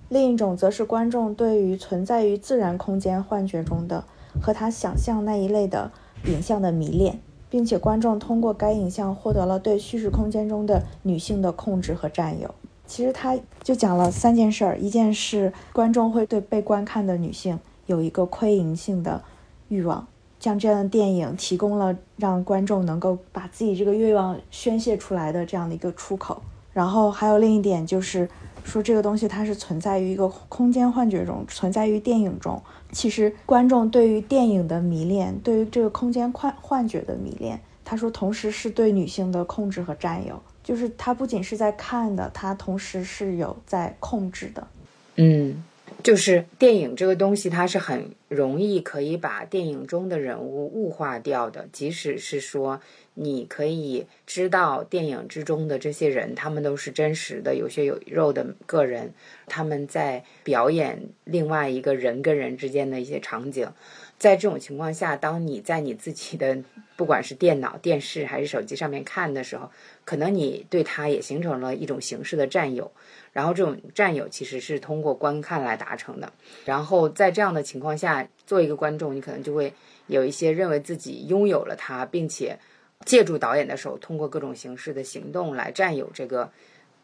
[0.10, 4.04] 另一种则是观众对于存在于自然空间幻觉中的
[4.42, 5.92] 和他想象那一类的
[6.26, 12.54] 影像的迷恋，并且观众通过该影像获得了对叙事空间中的女性的控制和占有。
[12.86, 19.22] 其实他就讲了三件事儿：一件是观众会对被观看的女性有一个窥淫性的
[19.70, 20.06] 欲望，
[20.40, 26.42] 像这样的电影提供了让观众能够把自己这个欲望宣泄出来的这样的一个出口。
[26.74, 28.28] 然后还有另一点就是
[28.64, 32.62] 说，这个东西它是存在于一个空间幻觉中，存在于电影中。
[32.92, 44.68] 其实观众对于电影的迷恋，对于这个空间幻幻觉的迷恋，他说同时是对女性的控制和占有，就是他不仅是在看的，他同时是有在控制的。
[45.16, 45.64] 嗯。
[46.02, 51.68] 就是电影这个东西，它是很容易可以把电影中的人物物化掉的。
[51.72, 52.82] 即使是说，
[53.14, 59.14] 你可以知道电影之中的这些人，他们都是真实的、有血有肉的个人，
[59.48, 63.72] 他们在表演另外一个人跟人之间的一些场景。
[64.18, 66.58] 在这种情况下，当你在你自己的
[66.96, 69.70] 不管是电脑、电视还是手机上面看的时候，
[70.06, 72.92] 可能你对它也形成了一种形式的占有。
[73.34, 76.32] 然后这种占有其实是通过观看来达成的。
[76.66, 79.74] 然后在这样的情况下，做一个观众，你可能就会
[80.08, 82.58] 有一些认为自己拥有了它，并且
[83.06, 86.52] 借助导演的手，通过各种形式的行动来占有这个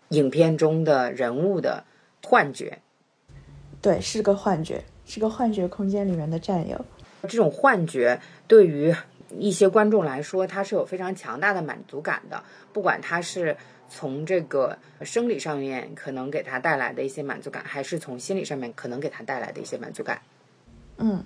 [0.10, 1.84] 影片中的人物的
[2.24, 2.80] 幻觉。
[3.82, 6.86] 对，是个幻觉，是个幻觉空间里面的占有。
[7.24, 8.96] 这种幻觉对于
[9.38, 13.56] 一些观众来说，它是有非常强大的满足感的，不管它是。
[13.92, 20.22] 从这个生理上面可能给他带来的一些满足感，还是从心理上面可能给他带来的一些满足感。
[21.00, 21.24] 嗯，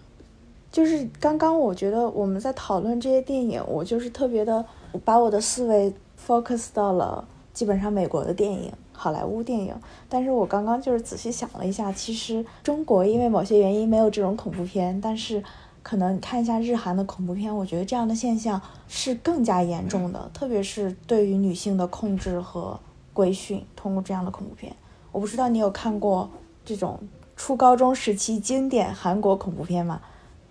[0.71, 4.65] 就是刚刚我觉得我们在讨论这些电影，我就是特别的
[5.03, 5.93] 把我的思维
[6.25, 9.75] focus 到了基本上美国的电影、好莱坞电影。
[10.07, 15.43] 但是我刚刚就是仔细想了一下，其实中国因为某些原因没有这种恐怖片，但是。
[15.85, 22.79] 可能看一下日韩的恐怖片，我觉得这样的现象是更加严重的，特别是对于女性的控制和
[23.11, 23.61] 规训。
[23.75, 24.73] 通过这样的恐怖片，
[25.11, 26.29] 我不知道你有看过
[26.63, 26.97] 这种
[27.35, 30.01] 初高中时期经典韩国恐怖片嘛？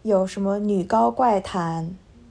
[0.03, 1.85] 有什么《女高怪谈》？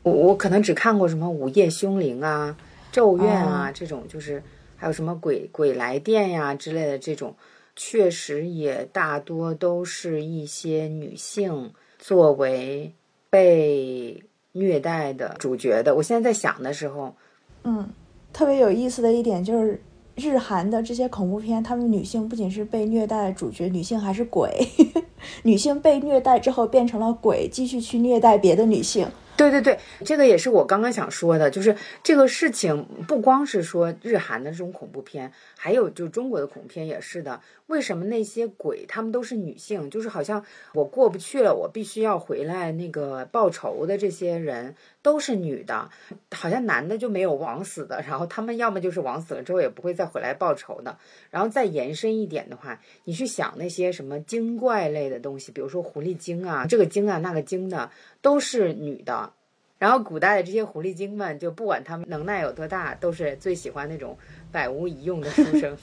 [0.03, 2.55] 我我可能只看过什么《午夜凶铃》啊、
[2.91, 4.43] 《咒怨》啊这种，就是
[4.75, 7.35] 还有什么《鬼鬼来电》呀之类的这种，
[7.75, 11.71] 确实也大多都是一些女性。
[11.99, 12.95] 作为
[13.29, 14.23] 被
[14.53, 17.15] 虐待的主角的，我现在在想的时候，
[17.63, 17.87] 嗯，
[18.33, 19.79] 特别有意思的一点就是，
[20.21, 24.67] 日韩的这些恐怖片，他们女性不仅是被虐待主角，女性还是鬼，
[25.43, 37.41] 女性被虐待之后变成了鬼，继续去虐待别的女性，对对对，这个也是我刚刚想说的，就是这个事情不光是说日韩的这种恐怖片，还有就中国的恐怖片也是的。
[37.71, 39.89] 为什么那些鬼他们都是女性？
[39.89, 40.43] 就是好像
[40.73, 45.89] 我过不去了，我必须要回来那个报仇的这些人都是女的，
[46.31, 48.03] 好像男的就没有枉死的。
[48.05, 50.97] 然后他们要么就是枉死了之后也不会再回来报仇的。
[51.29, 57.89] 然后再延伸一点的话，你去想那些什么精怪类的东西，比如说狐狸精啊，这个精啊那个精的
[58.21, 59.31] 都是女的。
[59.79, 64.15] 然后古代的这些狐狸精们，就不管他们能耐有多大，都是最喜欢那种
[64.51, 65.75] 百无一用的书生，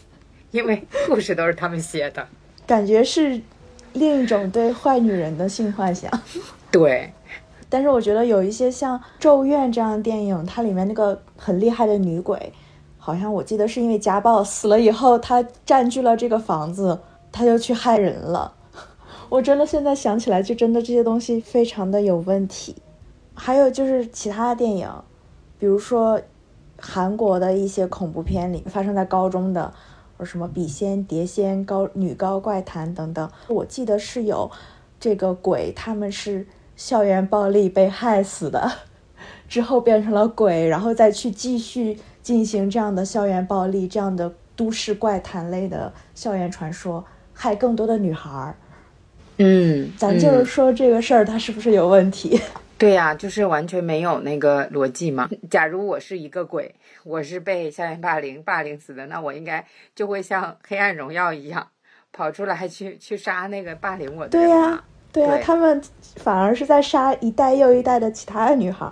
[0.51, 2.27] 因为故事都是他们写的。
[2.67, 3.41] 感觉是
[3.93, 6.11] 另一种对坏女人的性幻想。
[6.71, 7.13] 对，
[7.69, 12.53] 但是我觉得有一些像《咒怨》这样的电影，它里面那个很厉害的女鬼，
[12.99, 16.99] 好像我记得是因为家暴死了以后，她占据了这个房子，
[17.33, 18.53] 她就去害人了。
[19.31, 22.77] 我真的现在想起来，就真的这些东西非常的有问题。
[23.35, 24.91] 还有就是其他的电影，
[25.59, 26.21] 比如说
[26.79, 29.73] 韩国的一些恐怖片里发生在高中的，
[30.25, 34.51] 什么笔仙、碟仙、高女高怪谈等等，我记得是有
[34.99, 36.47] 这个鬼，他们是
[36.77, 38.71] 校园暴力被害死的，
[39.49, 48.55] 之后变成了鬼，然后再去继续进行这样的校园暴力，这样的都市怪谈类的校园传说，害更多的女孩儿。
[49.39, 52.41] 嗯，咱就是说这个事儿，它是不是有问题？
[52.79, 55.29] 对呀，就是完全没有那个逻辑嘛。
[55.51, 56.73] 假如我是一个鬼，
[57.03, 59.67] 我是被校园霸凌霸凌死的，那我应该
[59.97, 61.67] 就会像《黑暗荣耀》一样，
[62.13, 65.83] 跑出来去去杀那个霸凌我的对呀，对呀，他们
[66.17, 68.89] 反而是在杀一代又一代的其他的女孩。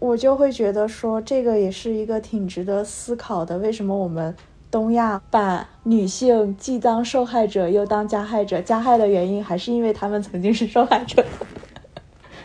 [0.00, 3.58] 我就会觉得说，这个也是一个挺值得思考的。
[3.58, 4.34] 为什么我们
[4.70, 8.60] 东亚把女性既当受害者又当加害者？
[8.62, 11.24] 加害的原因还是因为他们曾经是受害者。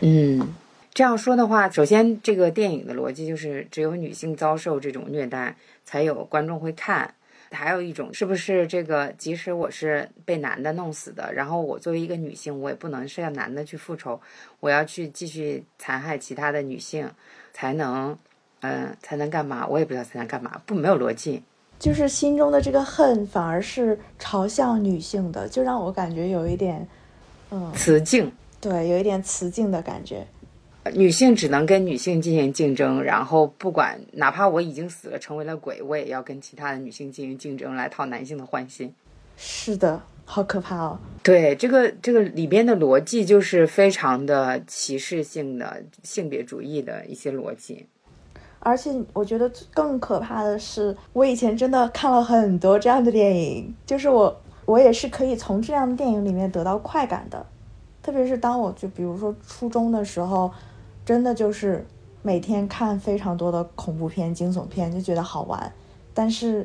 [0.00, 0.54] 嗯，
[0.92, 7.14] 这样说的话，首先这个电影的逻辑就是只有女性遭受这种虐待，才有观众会看。
[7.52, 14.20] 还有一种，是不是这个即使我是被男的弄死的，然后我作为一个女性，我也不能是要男的去复仇，
[14.58, 17.08] 我要去继续残害其他的女性，
[17.52, 18.18] 才能，
[18.62, 19.64] 嗯，才能干嘛？
[19.64, 21.40] 我也不知道才能干嘛，不没有逻辑。
[21.78, 26.86] 就是心中的这个恨反而是朝向女性的，就让我感觉有一点，
[27.52, 28.30] 嗯，雌竞。
[28.60, 30.26] 对，有一点雌竞的感觉。
[30.94, 38.94] 女性只能跟女性进行竞争，然后不管哪怕我已经死了，成为了鬼，我也要跟其他的女性进行竞争，来讨男性的欢心。
[39.36, 40.98] 是的，好可怕哦。
[41.24, 47.86] 对，这个这个里边的逻辑就是非常的歧视性的性别主义的一些逻辑。
[48.60, 57.44] 而且我觉得更可怕的是，我以前真的看了很多这样的电影，就是我我也是可以从这样的电影里面得到快感的。
[58.06, 60.48] 特别是当我就比如说初中的时候，
[61.04, 61.84] 真的就是
[62.22, 65.72] 每天看非常多的恐怖片、惊悚片，就觉得好玩。
[66.14, 66.64] 但是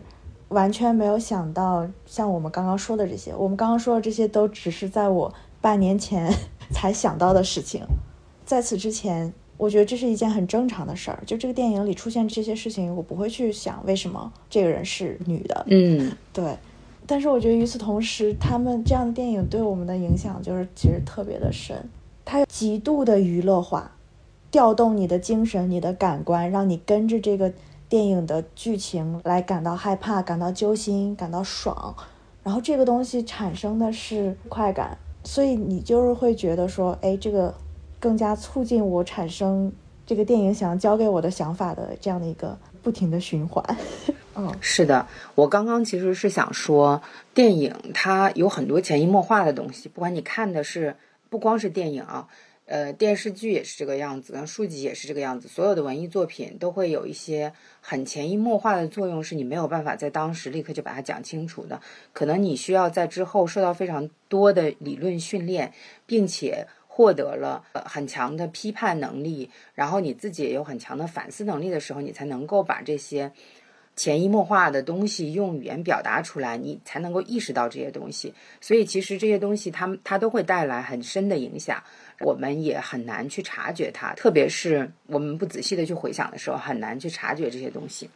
[0.49, 6.31] 完全没有想到，像我们刚刚说的这些，我们刚刚说的这些都只是在我半年前
[6.71, 7.81] 才想到的事情。
[8.45, 11.23] 在此之前，我觉得这是一件很正常的事儿。
[11.25, 15.65] 就这个电影里出现这些事情，我不会去想为什么这个人是女的。
[15.71, 16.55] 嗯，对。
[17.07, 21.89] 但是我觉得与此同时，他们这样的电影对我们的影响就是其实特别的深。
[22.23, 23.91] 它极度的娱乐化，
[24.49, 27.51] 调动你的精神、你的感官，让你跟着这个
[27.89, 31.93] 电影的剧情来感到害怕、感到揪心、感到爽。
[32.43, 37.53] 然后这个东西产生的是快感，所以你就是会觉得说，哎，这个
[37.99, 39.71] 更加促进我产生
[40.05, 43.63] 这个电影想要教给我的想法的这样的一个不停的循环。
[44.33, 45.05] 嗯，是的，
[45.35, 47.01] 我刚刚其实是想说，
[47.33, 50.95] 电影它有很多潜移默化的东西，不管你看的是
[51.29, 52.29] 不光是电影啊，
[52.65, 57.51] 呃，电视剧也是这个样子，书籍也是这个样子，所有的文艺作品都会有一些
[57.81, 61.81] 很潜移默化的作用，是你没有办法在当时立刻就把它讲清楚的，
[62.13, 65.73] 可能你需要在之后受到非常多的理论训练，
[66.05, 73.33] 并且获得了很强的批判能力，然后你自己也有很强的反思能力的时候，你才能够把这些。
[73.95, 78.33] 潜移默化的东西用语言表达出来，你才能够意识到这些东西。
[78.59, 81.83] 所以其实这些东西，它们它都会带来很深的影响，
[82.21, 84.13] 我们也很难去察觉它。
[84.13, 88.09] 特别是我们不仔细的去回想的时候，很难去察觉这些东西。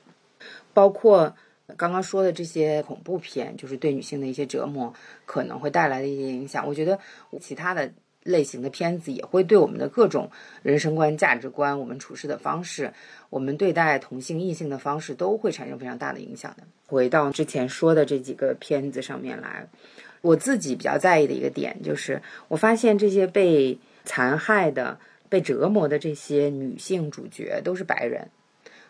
[0.73, 1.35] 包括
[1.77, 4.93] 刚刚说的这些恐怖片，就是对女性的一些折磨，
[5.25, 6.65] 可能会带来的一些影响。
[6.67, 6.97] 我觉得
[7.39, 7.91] 其他的。
[8.25, 10.29] 类型的片子也会对我们的各种
[10.61, 12.91] 人生观、价值观、我们处事的方式、
[13.29, 16.63] 我们对待同性、异性的方式都会产生非常大的影响的。
[16.87, 19.65] 回到之前说的这几个片子上面来，
[20.19, 24.99] 我自己比较在意的一个点就是，我发现这些被残害的。
[25.27, 28.29] 被折磨的这些女性主角都是白人，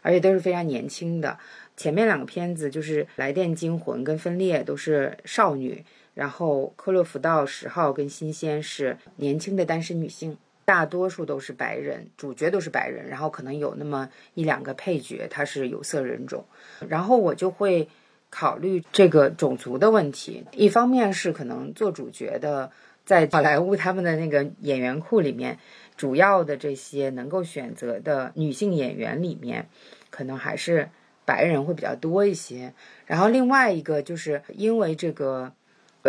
[0.02, 1.40] 而且都是非常年轻的。
[1.78, 5.84] 前面两个片子就是《来电惊魂》跟《分裂》都是少女，
[6.16, 10.36] 然后《科洛弗道十号》跟《新鲜》是年轻的单身女性，
[10.66, 16.46] 大多数都是白人，主角都是白人，然后可能有那么一两个配角他是有色人种，
[16.90, 17.88] 然后我就会
[18.32, 22.72] 考虑这个种族的问题，一方面是可能做主角的
[23.06, 25.60] 在好莱坞他们的那个演员库里面，
[25.96, 29.68] 主要的这些能够选择的女性演员里面，
[30.10, 30.90] 可能还是。
[31.28, 32.76] 白人会比较多一些，
[33.08, 35.52] 然后另外一个就是因为这个，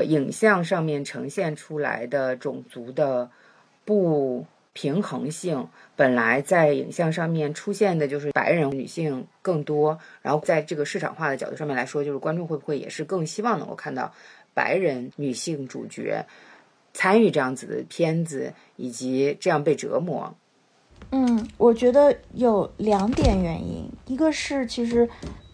[0.04, 3.30] 影像上面呈现出来的种族的
[3.84, 14.12] 不平衡性，本来在影像上面出现的就是白人女性更多，然后在这个市场化的角度上面来说，就是观众会不会也是更希望能够看到
[14.52, 16.26] 白人女性主角
[16.92, 20.34] 参与这样子的片子，以及这样被折磨。
[21.12, 25.08] 嗯，我觉得有两点原因，一个是其实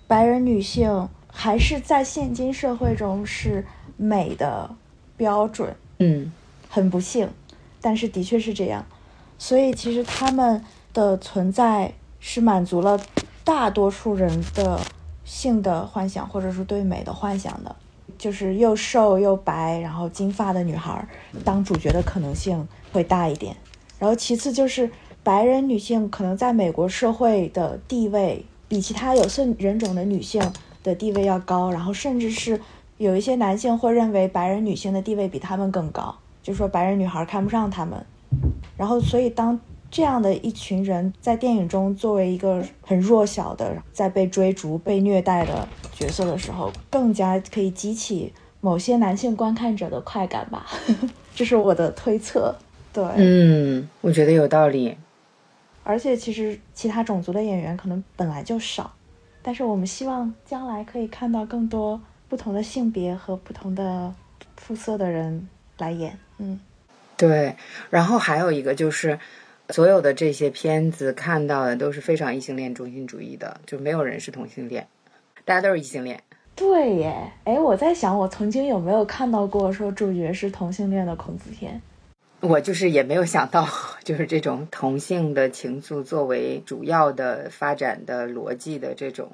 [0.08, 3.64] 白人女性还是在现今社会中是
[3.96, 4.70] 美的
[5.16, 6.32] 标准，嗯，
[6.68, 7.28] 很不幸，
[7.80, 8.84] 但是的确是这样，
[9.38, 13.00] 所以其实他们的存在是满足了
[13.44, 14.80] 大多数人的
[15.24, 17.74] 性的幻想，或者是对美的幻想的，
[18.16, 21.06] 就是又瘦又白，然后金发的女孩
[21.44, 23.56] 当主角的可能性会大一点，
[23.98, 24.90] 然后其次就是。
[25.24, 30.42] 白人女性可能在美国社会的地位比其他有色人种的女性
[30.82, 32.60] 的地位要高，然后甚至是
[33.02, 38.06] 有一些男性会认为白人女性的地位比他们更高，就说白人女孩看不上他们。
[38.76, 39.58] 然后，所以当
[39.90, 50.64] 这样的一群人在电影中作为一个很弱小的在被追逐、被虐待的角色的时候，更加可以激起某些男性观看者的快感吧，
[51.34, 52.54] 这是我的推测。
[52.92, 54.96] 对，嗯，我觉得有道理。
[55.82, 58.92] 而且其实其他种族的演员可能本来就少，
[59.42, 62.00] 但是我们希望将来可以看到更多
[62.32, 64.10] 不同的性别和不同的
[64.56, 66.18] 肤色的人来演。
[66.38, 66.58] 嗯，
[67.18, 67.54] 对。
[67.90, 69.18] 然后还有一个就是，
[69.68, 74.88] 所有的这些片子看到的都是非常异性恋中心主义的，就没有人是同性恋，
[75.44, 76.22] 大家都是异性恋。
[76.56, 81.82] 对耶，哎，我在想，我曾经有没有看到过说主角是同性恋的孔子片？
[82.40, 83.68] 我就是也没有想到，
[84.02, 89.30] 就是这种同性的情愫作为主要的发展的逻辑的这种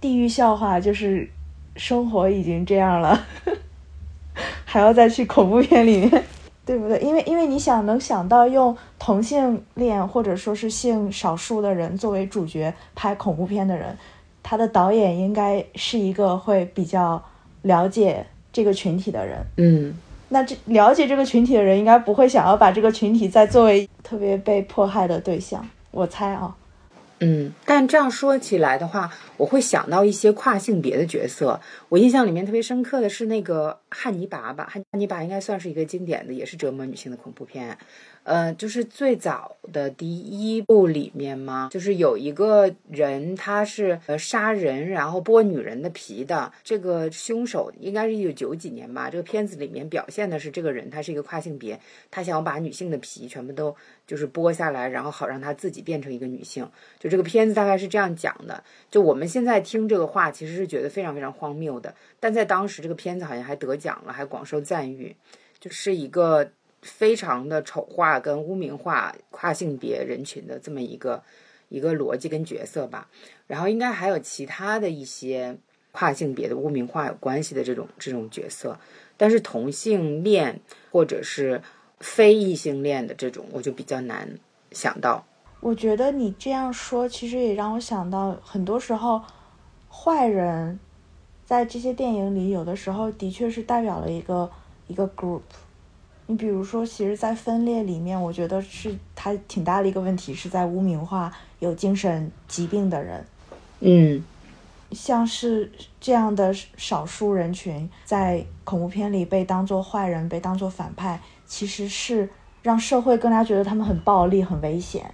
[0.00, 1.28] 地狱笑话，就是
[1.76, 3.26] 生活已经这样了，
[4.64, 6.24] 还要再去恐怖片里面，
[6.64, 6.98] 对不对？
[7.00, 13.96] 因为因为你想能想到用同性恋或者说是性少数的人作为主角拍恐怖片的人，
[14.42, 17.22] 他的导演应该是一个会比较
[17.62, 19.94] 了解这个群体的人，嗯。
[20.28, 26.56] 那这了解这个群体的人，应该不会想要把这个群体再作为特别被迫害的对象，我猜啊。
[27.22, 31.60] 嗯，但这样说起来的话，我会想到一些跨性别的角色。
[31.88, 37.78] 我印象里面特别深刻的是那个汉尼拔吧，汉尼拔应该算是一个经典的，也是折磨女性的恐怖片。
[38.24, 46.52] 呃，就是最早的第一部里面嘛，就是有一个人，他是呃杀人然后剥女人的皮的。
[46.62, 49.10] 这个凶手应该是一九九几年吧。
[49.10, 51.80] 这个片子里面表现的是这个人，他是一个跨性别，
[52.12, 53.74] 他想要把女性的皮全部都
[54.06, 56.64] 就是剥下来，然后好让他自己变成一个女性。
[57.00, 58.62] 就这个片子大概是这样讲的。
[58.88, 65.16] 就我们现在听这个话，其实是觉得非常非常荒谬的，但在当时这个片子好像还得奖了，还广受赞誉，
[65.58, 66.52] 就是一个。
[66.82, 71.22] 非常的丑化跟污名化跨性别人群的这么一个
[71.68, 73.08] 一个逻辑跟角色吧，
[73.46, 75.56] 然后应该还有其他的一些
[75.92, 78.78] 跨性别的污名化有关系的这种这种角色，
[79.16, 80.60] 但是同性恋
[80.90, 81.62] 或者是
[82.00, 84.38] 非异性恋的这种，我就比较难
[84.72, 85.24] 想到。
[85.60, 89.22] 我觉得你这样说，其实也让我想到，很多时候
[89.88, 90.80] 坏人
[91.44, 94.50] 在这些电影里，有的时候的确是代表了一个
[94.88, 95.42] 一个 group。
[96.26, 103.24] 你比如说，其实，在分裂里面，我觉得是它挺大的一个问题，是在污名化有精神疾病的人。
[103.80, 104.24] 嗯，
[104.92, 105.70] 像是
[106.00, 112.30] 这样的少数人群，在恐怖片里被当做坏人，被当做反派，其实是
[112.62, 115.12] 让社会更加觉得他们很暴力、很危险。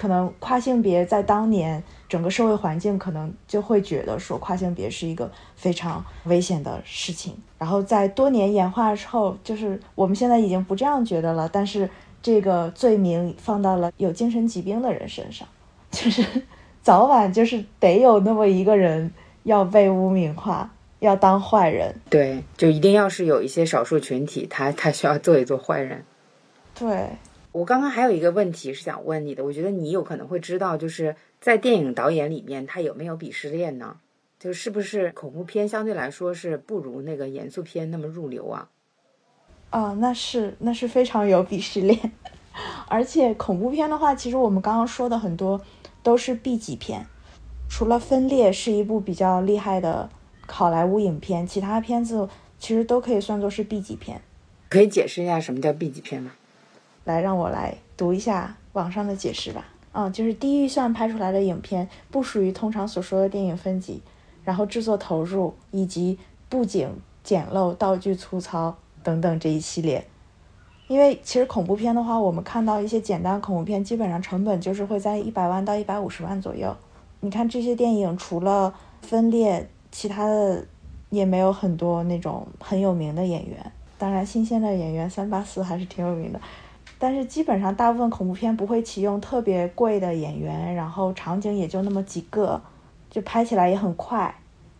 [0.00, 11.86] 可能跨性别在当年整个社会环境可能就会觉得说跨性别是一个非常危险的事情，然后在多年演化之后，就是我们现在已经不这样觉得了，但是
[12.22, 15.46] 这个罪名放到了有精神疾病的人身上，
[15.92, 16.24] 就是
[16.80, 21.94] 早晚就是得有那么一个人要被污名化，要当坏人。
[22.08, 26.02] 对，就一定要是有一些少数群体，他他需要做一做坏人。
[26.74, 27.10] 对。
[27.52, 33.96] 我刚刚还有一个问题是想问你的，我觉得你有可能会知道，就是在电影导演里面，他有没有鄙视链呢？
[34.38, 38.68] 就是不是恐怖片相对来说是不如那个严肃片那么入流啊？
[39.70, 42.12] 哦，那是那是非常有鄙视链，
[42.88, 45.60] 而且恐怖片的话，其实我们刚刚说的很多
[46.02, 47.04] 都是 B 级片，
[47.68, 50.08] 除了《分裂》是一部比较厉害的
[50.46, 52.28] 好莱坞影片，其他片子
[52.58, 54.22] 其实都可以算作是 B 级片。
[54.68, 56.32] 可以解释一下什么叫 B 级片吗？
[57.04, 59.64] 来，让我来读一下网上的解释吧。
[59.92, 64.02] 嗯，就是低预算拍出来的影片，不属于通常所说的电影分级，
[64.44, 66.88] 然后制作投入以及布景
[67.22, 68.76] 简陋、道具粗糙。
[69.02, 70.06] 等等这一系列，
[70.86, 76.76] 因为其实恐怖片的话，我们看到一些简单恐怖片，基本上成本就是会在一百万到一百五十万左右。
[77.20, 80.66] 你看这些电影，除了分裂，其他的
[81.08, 83.72] 也没有很多那种很有名的演员。
[83.96, 86.38] 当然，新鲜的演员三八四还是挺有名的，
[87.00, 92.60] 但是基本上大部分恐怖片不会启用特别贵的演员，然后场景也就那么几个，
[93.10, 94.32] 就拍起来也很快。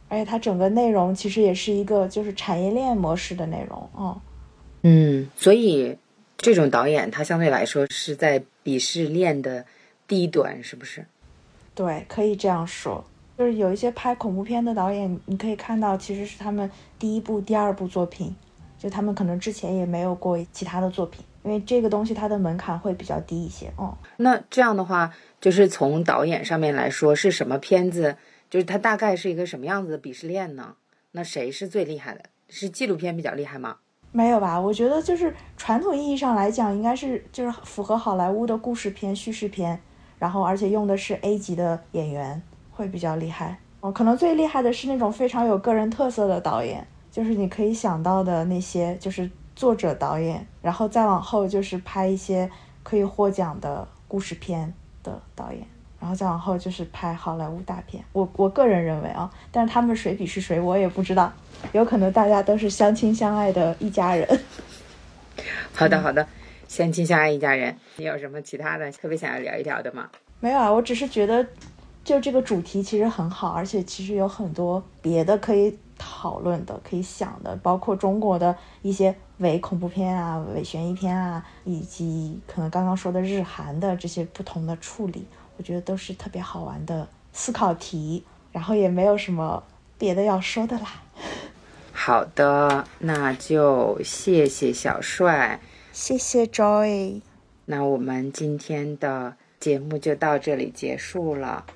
[0.08, 4.20] 而且它整个内容其实也是一个就是产业链模式的内容，嗯，
[4.82, 5.96] 嗯，所以
[6.36, 9.64] 这种导演他相对来说是在鄙视链的
[10.06, 11.06] 低端，是不是？
[11.74, 13.02] 对，可以这样说。
[13.38, 18.36] 就是有一些拍恐怖片的导演，你可以看到其实是他们第一部、第二部作品，
[18.78, 23.96] 就他们可能之前也没有过其他的作品，因为这个东西它的门槛会比较低一些，哦。
[24.16, 28.16] 那这样的话，就是从导演上面来说，是什么片子？
[28.48, 30.74] 就是它大概是一个什么样子的鄙视链呢？
[31.12, 32.24] 那谁是最厉害的？
[32.48, 33.76] 是纪录片比较厉害吗？
[34.12, 39.80] 没有吧，我觉得就是传统意义上来讲，应该是就是符合好莱坞的故事片、叙事片，
[40.18, 43.58] 然后而且用的是 A 级的演员会比较厉害。
[43.80, 49.30] 哦，可能最厉害的是那种非常有个人特色的导演，就是你可以想到的那些，就是
[49.60, 52.50] 作者导演，然后再往后就是拍一些
[52.82, 55.60] 可以获奖的故事片的导演。
[56.00, 61.30] 然后再往后就是拍好莱坞大片，我我个人认为啊，但是他们谁比是谁我也不知道，
[61.72, 64.26] 有可能大家都是相亲相爱的一家人。
[65.76, 66.26] 好的好的，
[66.66, 70.08] 相亲相爱一家人，你有什么其他的特别想要聊一聊的吗？
[70.40, 71.46] 没有啊，我只是觉得
[72.02, 85.26] 就这个主题其实很好，而且其实有很多别的可以讨论的、可以想的，包括中国的一些伪恐怖片啊、伪悬疑片啊，以及可能刚刚说的日韩的这些不同的处理。
[85.58, 89.62] 我觉得都是特别好玩的思考题，然后也没有什么
[89.98, 91.02] 别的要说的啦。
[91.92, 95.60] 好的，那就谢谢小帅，
[95.92, 97.20] 谢谢 Joy。
[97.66, 101.66] 那我们今天的节目就到这里结束了。